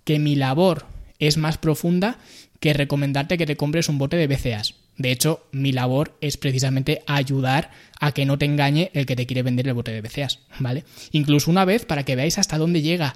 que 0.04 0.20
mi 0.20 0.36
labor 0.36 0.88
es 1.20 1.38
más 1.38 1.58
profunda 1.58 2.18
que 2.60 2.74
recomendarte 2.74 3.38
que 3.38 3.46
te 3.46 3.56
compres 3.56 3.88
un 3.88 3.98
bote 3.98 4.18
de 4.18 4.28
BCAs. 4.28 4.76
De 5.00 5.12
hecho, 5.12 5.48
mi 5.54 5.72
labor 5.72 6.16
es 6.20 6.38
precisamente 6.38 7.02
ayudar 7.08 7.72
a 8.00 8.12
que 8.12 8.26
no 8.26 8.38
te 8.38 8.46
engañe 8.46 8.92
el 8.94 9.06
que 9.06 9.16
te 9.16 9.26
quiere 9.26 9.44
vender 9.44 9.68
el 9.68 9.74
bote 9.74 9.92
de 9.92 10.02
BCAs, 10.02 10.40
¿vale? 10.60 10.84
Incluso 11.14 11.50
una 11.50 11.66
vez 11.66 11.86
para 11.86 12.04
que 12.04 12.18
veáis 12.18 12.38
hasta 12.38 12.58
dónde 12.58 12.82
llega 12.82 13.16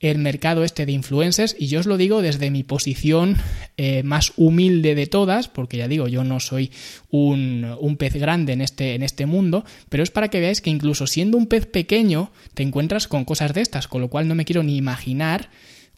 el 0.00 0.18
mercado 0.18 0.64
este 0.64 0.86
de 0.86 0.92
influencers 0.92 1.54
y 1.58 1.66
yo 1.66 1.80
os 1.80 1.86
lo 1.86 1.96
digo 1.96 2.22
desde 2.22 2.50
mi 2.50 2.62
posición 2.62 3.36
eh, 3.76 4.02
más 4.04 4.32
humilde 4.36 4.94
de 4.94 5.06
todas, 5.06 5.48
porque 5.48 5.76
ya 5.76 5.86
digo, 5.88 6.08
yo 6.08 6.24
no 6.24 6.40
soy 6.40 6.70
un, 7.10 7.76
un, 7.78 7.96
pez 7.96 8.14
grande 8.14 8.54
en 8.54 8.62
este, 8.62 8.94
en 8.94 9.02
este 9.02 9.26
mundo, 9.26 9.64
pero 9.90 10.02
es 10.02 10.10
para 10.10 10.28
que 10.28 10.40
veáis 10.40 10.62
que 10.62 10.70
incluso 10.70 11.06
siendo 11.06 11.36
un 11.36 11.46
pez 11.46 11.66
pequeño 11.66 12.32
te 12.54 12.62
encuentras 12.62 13.06
con 13.06 13.26
cosas 13.26 13.52
de 13.52 13.60
estas, 13.60 13.86
con 13.86 14.00
lo 14.00 14.08
cual 14.08 14.28
no 14.28 14.34
me 14.34 14.46
quiero 14.46 14.62
ni 14.62 14.76
imaginar 14.76 15.50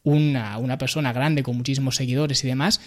una, 0.02 0.58
una 0.58 0.78
persona 0.78 1.12
grande 1.12 1.42
con 1.42 1.56
muchísimos 1.56 1.96
seguidores 1.96 2.42
y 2.44 2.46
demás 2.46 2.80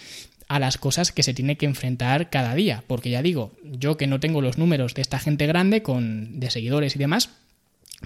a 0.48 0.58
las 0.58 0.78
cosas 0.78 1.12
que 1.12 1.22
se 1.22 1.34
tiene 1.34 1.56
que 1.56 1.66
enfrentar 1.66 2.30
cada 2.30 2.54
día, 2.54 2.84
porque 2.86 3.10
ya 3.10 3.22
digo, 3.22 3.52
yo 3.64 3.96
que 3.96 4.06
no 4.06 4.20
tengo 4.20 4.40
los 4.40 4.58
números 4.58 4.94
de 4.94 5.02
esta 5.02 5.18
gente 5.18 5.46
grande 5.46 5.82
con 5.82 6.38
de 6.38 6.50
seguidores 6.50 6.96
y 6.96 6.98
demás, 6.98 7.30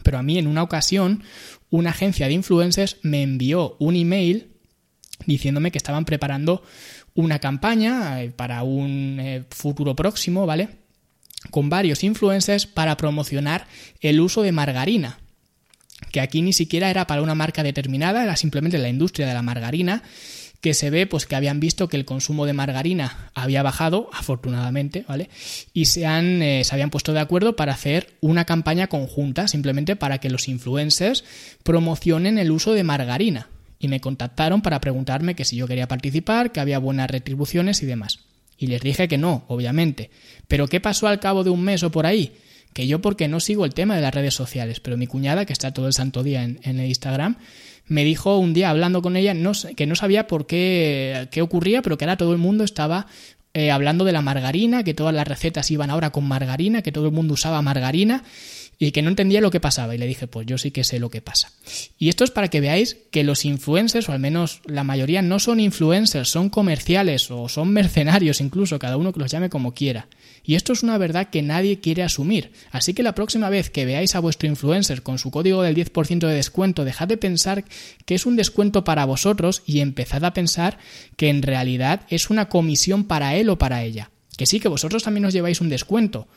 pero 0.03 0.19
a 0.19 0.23
mí 0.23 0.39
en 0.39 0.47
una 0.47 0.63
ocasión 0.63 1.25
una 1.71 1.91
agencia 1.91 2.27
de 2.27 2.35
influencers 2.35 2.99
me 3.03 3.23
envió 3.23 3.77
un 3.81 3.97
email 3.97 4.53
diciéndome 5.27 5.73
que 5.73 5.79
estaban 5.79 6.05
preparando 6.05 6.63
una 7.15 7.41
campaña 7.41 8.23
eh, 8.23 8.31
para 8.31 8.63
un 8.63 9.19
eh, 9.21 9.45
futuro 9.51 9.97
próximo, 9.97 10.47
¿vale? 10.47 10.69
Con 11.51 11.69
varios 11.69 12.05
influencers 12.05 12.67
para 12.67 12.97
promocionar 12.97 13.67
el 14.01 14.21
uso 14.21 14.43
de 14.43 14.53
margarina 14.53 15.19
que 16.11 16.21
aquí 16.21 16.43
ni 16.43 16.53
siquiera 16.53 16.91
era 16.91 17.07
para 17.07 17.23
una 17.23 17.35
marca 17.35 17.63
determinada, 17.63 18.23
era 18.23 18.37
simplemente 18.37 18.79
la 18.79 18.89
industria 18.89 19.27
de 19.27 19.35
la 19.35 19.43
margarina 19.43 20.03
que 20.61 20.75
se 20.75 20.91
ve 20.91 21.07
pues 21.07 21.27
que 21.27 21.37
habían 21.37 21.61
visto 21.61 21.89
que 21.89 21.97
el 21.97 22.05
consumo 22.05 22.45
de 22.47 22.53
margarina 22.53 23.31
había 23.35 23.63
bajado 23.63 24.11
afortunadamente 24.13 25.05
vale 25.07 25.31
y 25.73 25.85
se 25.85 26.05
han 26.05 26.43
eh, 26.43 26.65
se 26.65 26.75
habían 26.75 26.91
puesto 26.91 27.13
de 27.13 27.21
acuerdo 27.21 27.55
para 27.55 27.73
hacer 27.73 28.17
una 28.21 28.45
campaña 28.45 28.89
conjunta 28.89 29.47
simplemente 29.47 29.95
para 29.95 30.19
que 30.19 30.31
los 30.31 30.49
influencers 30.49 31.25
promocionen 31.63 32.39
el 32.39 32.51
uso 32.51 32.73
de 32.73 32.85
margarina. 32.85 33.49
Y 33.81 33.87
me 33.87 34.01
contactaron 34.01 34.61
para 34.61 34.81
preguntarme 34.81 35.37
que 35.37 35.45
si 35.45 35.55
yo 35.55 35.69
quería 35.69 35.87
participar 35.87 36.51
que 36.51 36.59
había 36.59 36.81
buenas 36.81 37.09
retribuciones 37.09 37.81
y 37.85 37.87
demás. 37.87 38.19
Y 38.57 38.67
les 38.67 38.81
dije 38.81 39.07
que 39.07 39.19
no 39.19 39.45
obviamente. 39.47 40.11
Pero 40.49 40.67
qué 40.67 40.81
pasó 40.81 41.07
al 41.07 41.21
cabo 41.21 41.45
de 41.45 41.51
un 41.51 41.63
mes 41.63 41.85
o 41.85 41.93
por 41.93 42.05
ahí 42.05 42.33
que 42.73 42.87
yo 42.87 43.01
porque 43.01 43.29
no 43.29 43.41
sigo 43.41 43.65
el 43.65 43.75
tema 43.75 43.97
de 43.97 44.03
las 44.03 44.15
redes 44.15 44.35
sociales, 44.35 44.81
pero 44.81 44.97
mi 44.97 45.07
cuñada, 45.07 45.45
que 45.45 45.53
está 45.53 45.73
todo 45.73 45.87
el 45.87 45.93
santo 45.93 46.23
día 46.23 46.45
en, 46.45 46.59
el 46.63 46.87
Instagram, 46.87 47.37
me 47.87 48.05
dijo 48.05 48.39
un 48.39 48.55
día 48.55 48.71
hablando 48.71 49.03
con 49.03 49.17
ella 49.17 49.35
no, 49.35 49.53
que 49.77 49.87
no 49.87 49.95
sabía 49.95 50.27
por 50.27 50.47
qué, 50.47 51.29
qué 51.31 51.43
ocurría, 51.43 51.83
pero 51.83 51.97
que 51.97 52.05
ahora 52.05 52.17
todo 52.17 52.33
el 52.33 52.39
mundo 52.39 52.65
estaba 52.65 53.07
eh, 53.55 53.71
hablando 53.71 54.05
de 54.05 54.13
la 54.13 54.23
margarina, 54.23 54.85
que 54.85 54.95
todas 54.95 55.15
las 55.15 55.27
recetas 55.27 55.71
iban 55.71 55.91
ahora 55.91 56.11
con 56.11 56.25
margarina, 56.25 56.83
que 56.83 56.93
todo 56.93 57.07
el 57.07 57.13
mundo 57.13 57.35
usaba 57.35 57.63
margarina 57.63 58.23
y 58.79 58.93
que 58.93 59.03
no 59.03 59.09
entendía 59.09 59.41
lo 59.41 59.51
que 59.51 59.59
pasaba. 59.59 59.95
Y 59.95 59.99
le 59.99 60.07
dije, 60.07 60.27
pues 60.27 60.47
yo 60.47 60.59
sí 60.59 60.71
que 60.71 60.85
sé 60.85 60.99
lo 61.01 61.11
que 61.11 61.23
pasa. 61.23 61.51
Y 61.99 62.09
esto 62.09 62.25
es 62.25 62.31
para 62.31 62.49
que 62.49 62.61
veáis 62.61 62.99
que 63.11 63.25
los 63.25 63.45
influencers, 63.45 64.09
o 64.09 64.13
al 64.13 64.21
menos 64.21 64.61
la 64.67 64.85
mayoría, 64.85 65.23
no 65.23 65.39
son 65.39 65.61
influencers, 65.61 66.29
son 66.29 66.51
comerciales 66.51 67.31
o 67.31 67.49
son 67.49 67.71
mercenarios 67.71 68.41
incluso, 68.41 68.79
cada 68.79 68.97
uno 68.97 69.13
que 69.13 69.21
los 69.21 69.31
llame 69.33 69.49
como 69.49 69.75
quiera. 69.75 70.09
Y 70.49 70.55
esto 70.55 70.73
es 70.73 70.83
una 70.83 70.97
verdad 70.97 71.29
que 71.29 71.43
nadie 71.43 71.79
quiere 71.79 72.03
asumir. 72.03 72.53
Así 72.71 72.95
que 72.95 73.03
la 73.03 73.15
próxima 73.15 73.51
vez 73.51 73.69
que 73.69 73.85
veáis 73.85 74.15
a 74.15 74.21
vuestro 74.21 74.49
influencer 74.49 75.03
con 75.03 75.19
su 75.19 75.31
código 75.31 75.61
del 75.61 75.77
10% 75.77 76.27
de 76.27 76.33
descuento, 76.33 76.87
dejad 76.87 77.07
de 77.07 77.19
pensar 77.19 77.65
que 78.07 78.15
es 78.15 78.25
un 78.25 78.35
descuento 78.35 78.83
para 78.83 79.05
vosotros 79.05 79.63
y 79.67 79.81
empezad 79.81 80.25
a 80.25 80.33
pensar 80.33 80.79
que 81.17 81.29
en 81.29 81.43
realidad 81.43 82.07
es 82.09 82.31
una 82.31 82.49
comisión 82.49 83.05
para 83.05 83.37
él 83.37 83.51
o 83.51 83.59
para 83.59 83.83
ella. 83.85 84.11
Que 84.39 84.47
sí, 84.47 84.59
que 84.59 84.69
vosotros 84.69 85.03
también 85.03 85.27
os 85.27 85.35
lleváis 85.35 85.61
un 85.61 85.69
descuento, 85.69 86.29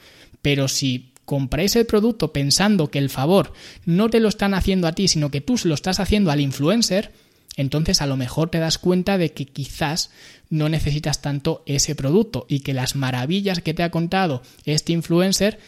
pero 0.42 0.68
si 0.68 1.14
compráis 1.24 1.78
el 1.78 1.86
producto 1.86 2.34
pensando 2.34 2.92
que 2.92 3.00
el 3.00 3.10
favor 3.10 3.54
no 3.86 4.10
te 4.10 4.20
lo 4.20 4.28
están 4.28 4.54
haciendo 4.56 4.90
a 4.90 4.92
ti, 4.92 5.08
sino 5.08 5.32
que 5.32 5.40
tú 5.40 5.58
se 5.58 5.70
lo 5.70 5.74
estás 5.74 6.02
haciendo 6.02 6.32
al 6.32 6.42
influencer, 6.42 7.14
entonces 7.58 8.02
a 8.02 8.08
lo 8.08 8.18
mejor 8.18 8.50
te 8.50 8.60
das 8.60 8.78
cuenta 8.78 9.18
de 9.18 9.34
que 9.34 9.46
quizás 9.46 10.12
no 10.50 10.70
necesitas 10.70 11.22
tanto 11.22 11.64
ese 11.66 11.96
producto 11.96 12.46
y 12.48 12.60
que 12.62 12.74
las 12.74 12.96
maravillas 12.96 13.62
que 13.62 13.74
te 13.74 13.84
ha 13.84 13.92
contado 13.92 14.42
este 14.66 14.94
influencer 14.94 15.60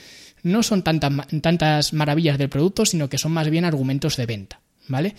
no 0.43 0.61
son 0.61 0.83
tantas, 0.83 1.11
tantas 1.41 1.93
maravillas 1.93 2.37
del 2.37 2.49
producto, 2.49 2.85
sino 2.85 3.09
que 3.09 3.17
son 3.17 3.31
más 3.31 3.49
bien 3.49 3.65
argumentos 3.65 4.17
de 4.17 4.25
venta, 4.25 4.59
¿vale? 4.87 5.15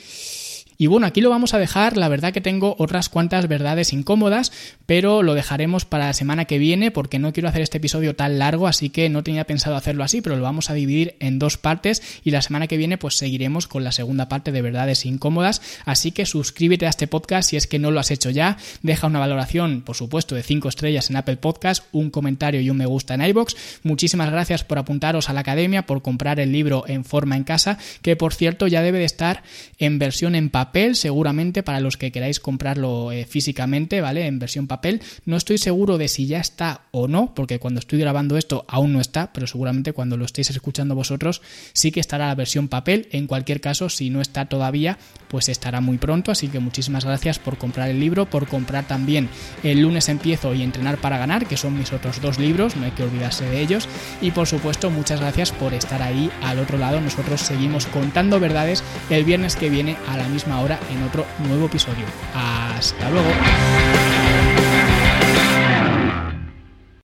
Y 0.76 0.86
bueno, 0.88 1.06
aquí 1.06 1.20
lo 1.20 1.30
vamos 1.30 1.54
a 1.54 1.58
dejar, 1.58 1.96
la 1.96 2.08
verdad 2.08 2.32
que 2.32 2.40
tengo 2.40 2.74
otras 2.78 3.08
cuantas 3.08 3.46
verdades 3.46 3.92
incómodas, 3.92 4.52
pero 4.86 5.22
lo 5.22 5.34
dejaremos 5.34 5.84
para 5.84 6.06
la 6.06 6.12
semana 6.12 6.46
que 6.46 6.58
viene 6.58 6.90
porque 6.90 7.18
no 7.18 7.32
quiero 7.32 7.48
hacer 7.48 7.62
este 7.62 7.78
episodio 7.78 8.16
tan 8.16 8.38
largo, 8.38 8.66
así 8.66 8.90
que 8.90 9.08
no 9.08 9.22
tenía 9.22 9.44
pensado 9.44 9.76
hacerlo 9.76 10.02
así, 10.02 10.20
pero 10.20 10.36
lo 10.36 10.42
vamos 10.42 10.70
a 10.70 10.74
dividir 10.74 11.16
en 11.20 11.38
dos 11.38 11.58
partes 11.58 12.02
y 12.24 12.32
la 12.32 12.42
semana 12.42 12.66
que 12.66 12.76
viene 12.76 12.98
pues 12.98 13.16
seguiremos 13.16 13.68
con 13.68 13.84
la 13.84 13.92
segunda 13.92 14.28
parte 14.28 14.50
de 14.50 14.62
verdades 14.62 15.06
incómodas, 15.06 15.62
así 15.84 16.10
que 16.10 16.26
suscríbete 16.26 16.86
a 16.86 16.90
este 16.90 17.06
podcast 17.06 17.50
si 17.50 17.56
es 17.56 17.66
que 17.66 17.78
no 17.78 17.90
lo 17.90 18.00
has 18.00 18.10
hecho 18.10 18.30
ya, 18.30 18.56
deja 18.82 19.06
una 19.06 19.20
valoración, 19.20 19.82
por 19.82 19.94
supuesto, 19.94 20.34
de 20.34 20.42
5 20.42 20.68
estrellas 20.68 21.08
en 21.08 21.16
Apple 21.16 21.36
Podcast, 21.36 21.84
un 21.92 22.10
comentario 22.10 22.60
y 22.60 22.70
un 22.70 22.76
me 22.76 22.86
gusta 22.86 23.14
en 23.14 23.24
iBox. 23.24 23.56
Muchísimas 23.84 24.30
gracias 24.30 24.64
por 24.64 24.78
apuntaros 24.78 25.30
a 25.30 25.32
la 25.32 25.40
academia, 25.40 25.86
por 25.86 26.02
comprar 26.02 26.40
el 26.40 26.50
libro 26.50 26.84
en 26.88 27.04
forma 27.04 27.36
en 27.36 27.44
casa, 27.44 27.78
que 28.02 28.16
por 28.16 28.34
cierto 28.34 28.66
ya 28.66 28.82
debe 28.82 28.98
de 28.98 29.04
estar 29.04 29.42
en 29.78 29.98
versión 29.98 30.34
en 30.34 30.50
papel 30.50 30.63
papel, 30.64 30.96
seguramente 30.96 31.62
para 31.62 31.80
los 31.80 31.98
que 31.98 32.10
queráis 32.10 32.40
comprarlo 32.40 33.12
eh, 33.12 33.26
físicamente, 33.26 34.00
¿vale? 34.00 34.26
En 34.26 34.38
versión 34.38 34.66
papel. 34.66 35.02
No 35.26 35.36
estoy 35.36 35.58
seguro 35.58 35.98
de 35.98 36.08
si 36.08 36.26
ya 36.26 36.40
está 36.40 36.82
o 36.90 37.06
no, 37.06 37.34
porque 37.34 37.58
cuando 37.58 37.80
estoy 37.80 37.98
grabando 37.98 38.38
esto 38.38 38.64
aún 38.66 38.94
no 38.94 39.00
está, 39.00 39.30
pero 39.34 39.46
seguramente 39.46 39.92
cuando 39.92 40.16
lo 40.16 40.24
estéis 40.24 40.48
escuchando 40.48 40.94
vosotros 40.94 41.42
sí 41.74 41.92
que 41.92 42.00
estará 42.00 42.28
la 42.28 42.34
versión 42.34 42.68
papel. 42.68 43.08
En 43.12 43.26
cualquier 43.26 43.60
caso, 43.60 43.90
si 43.90 44.08
no 44.08 44.22
está 44.22 44.46
todavía, 44.46 44.96
pues 45.28 45.50
estará 45.50 45.82
muy 45.82 45.98
pronto. 45.98 46.32
Así 46.32 46.48
que 46.48 46.60
muchísimas 46.60 47.04
gracias 47.04 47.38
por 47.38 47.58
comprar 47.58 47.90
el 47.90 48.00
libro, 48.00 48.24
por 48.24 48.48
comprar 48.48 48.86
también 48.86 49.28
El 49.62 49.80
lunes 49.80 50.08
empiezo 50.08 50.54
y 50.54 50.62
Entrenar 50.62 50.96
para 50.96 51.18
ganar, 51.18 51.46
que 51.46 51.58
son 51.58 51.78
mis 51.78 51.92
otros 51.92 52.22
dos 52.22 52.38
libros, 52.38 52.74
no 52.76 52.86
hay 52.86 52.92
que 52.92 53.02
olvidarse 53.02 53.44
de 53.44 53.60
ellos. 53.60 53.86
Y 54.22 54.30
por 54.30 54.46
supuesto, 54.46 54.90
muchas 54.90 55.20
gracias 55.20 55.52
por 55.52 55.74
estar 55.74 56.00
ahí 56.00 56.30
al 56.42 56.58
otro 56.58 56.78
lado. 56.78 57.02
Nosotros 57.02 57.42
seguimos 57.42 57.84
contando 57.86 58.40
verdades 58.40 58.82
el 59.10 59.24
viernes 59.24 59.56
que 59.56 59.68
viene 59.68 59.96
a 60.08 60.16
la 60.16 60.28
misma 60.28 60.53
ahora 60.54 60.78
en 60.90 61.02
otro 61.02 61.26
nuevo 61.38 61.66
episodio. 61.66 62.06
Hasta 62.34 63.10
luego. 63.10 63.28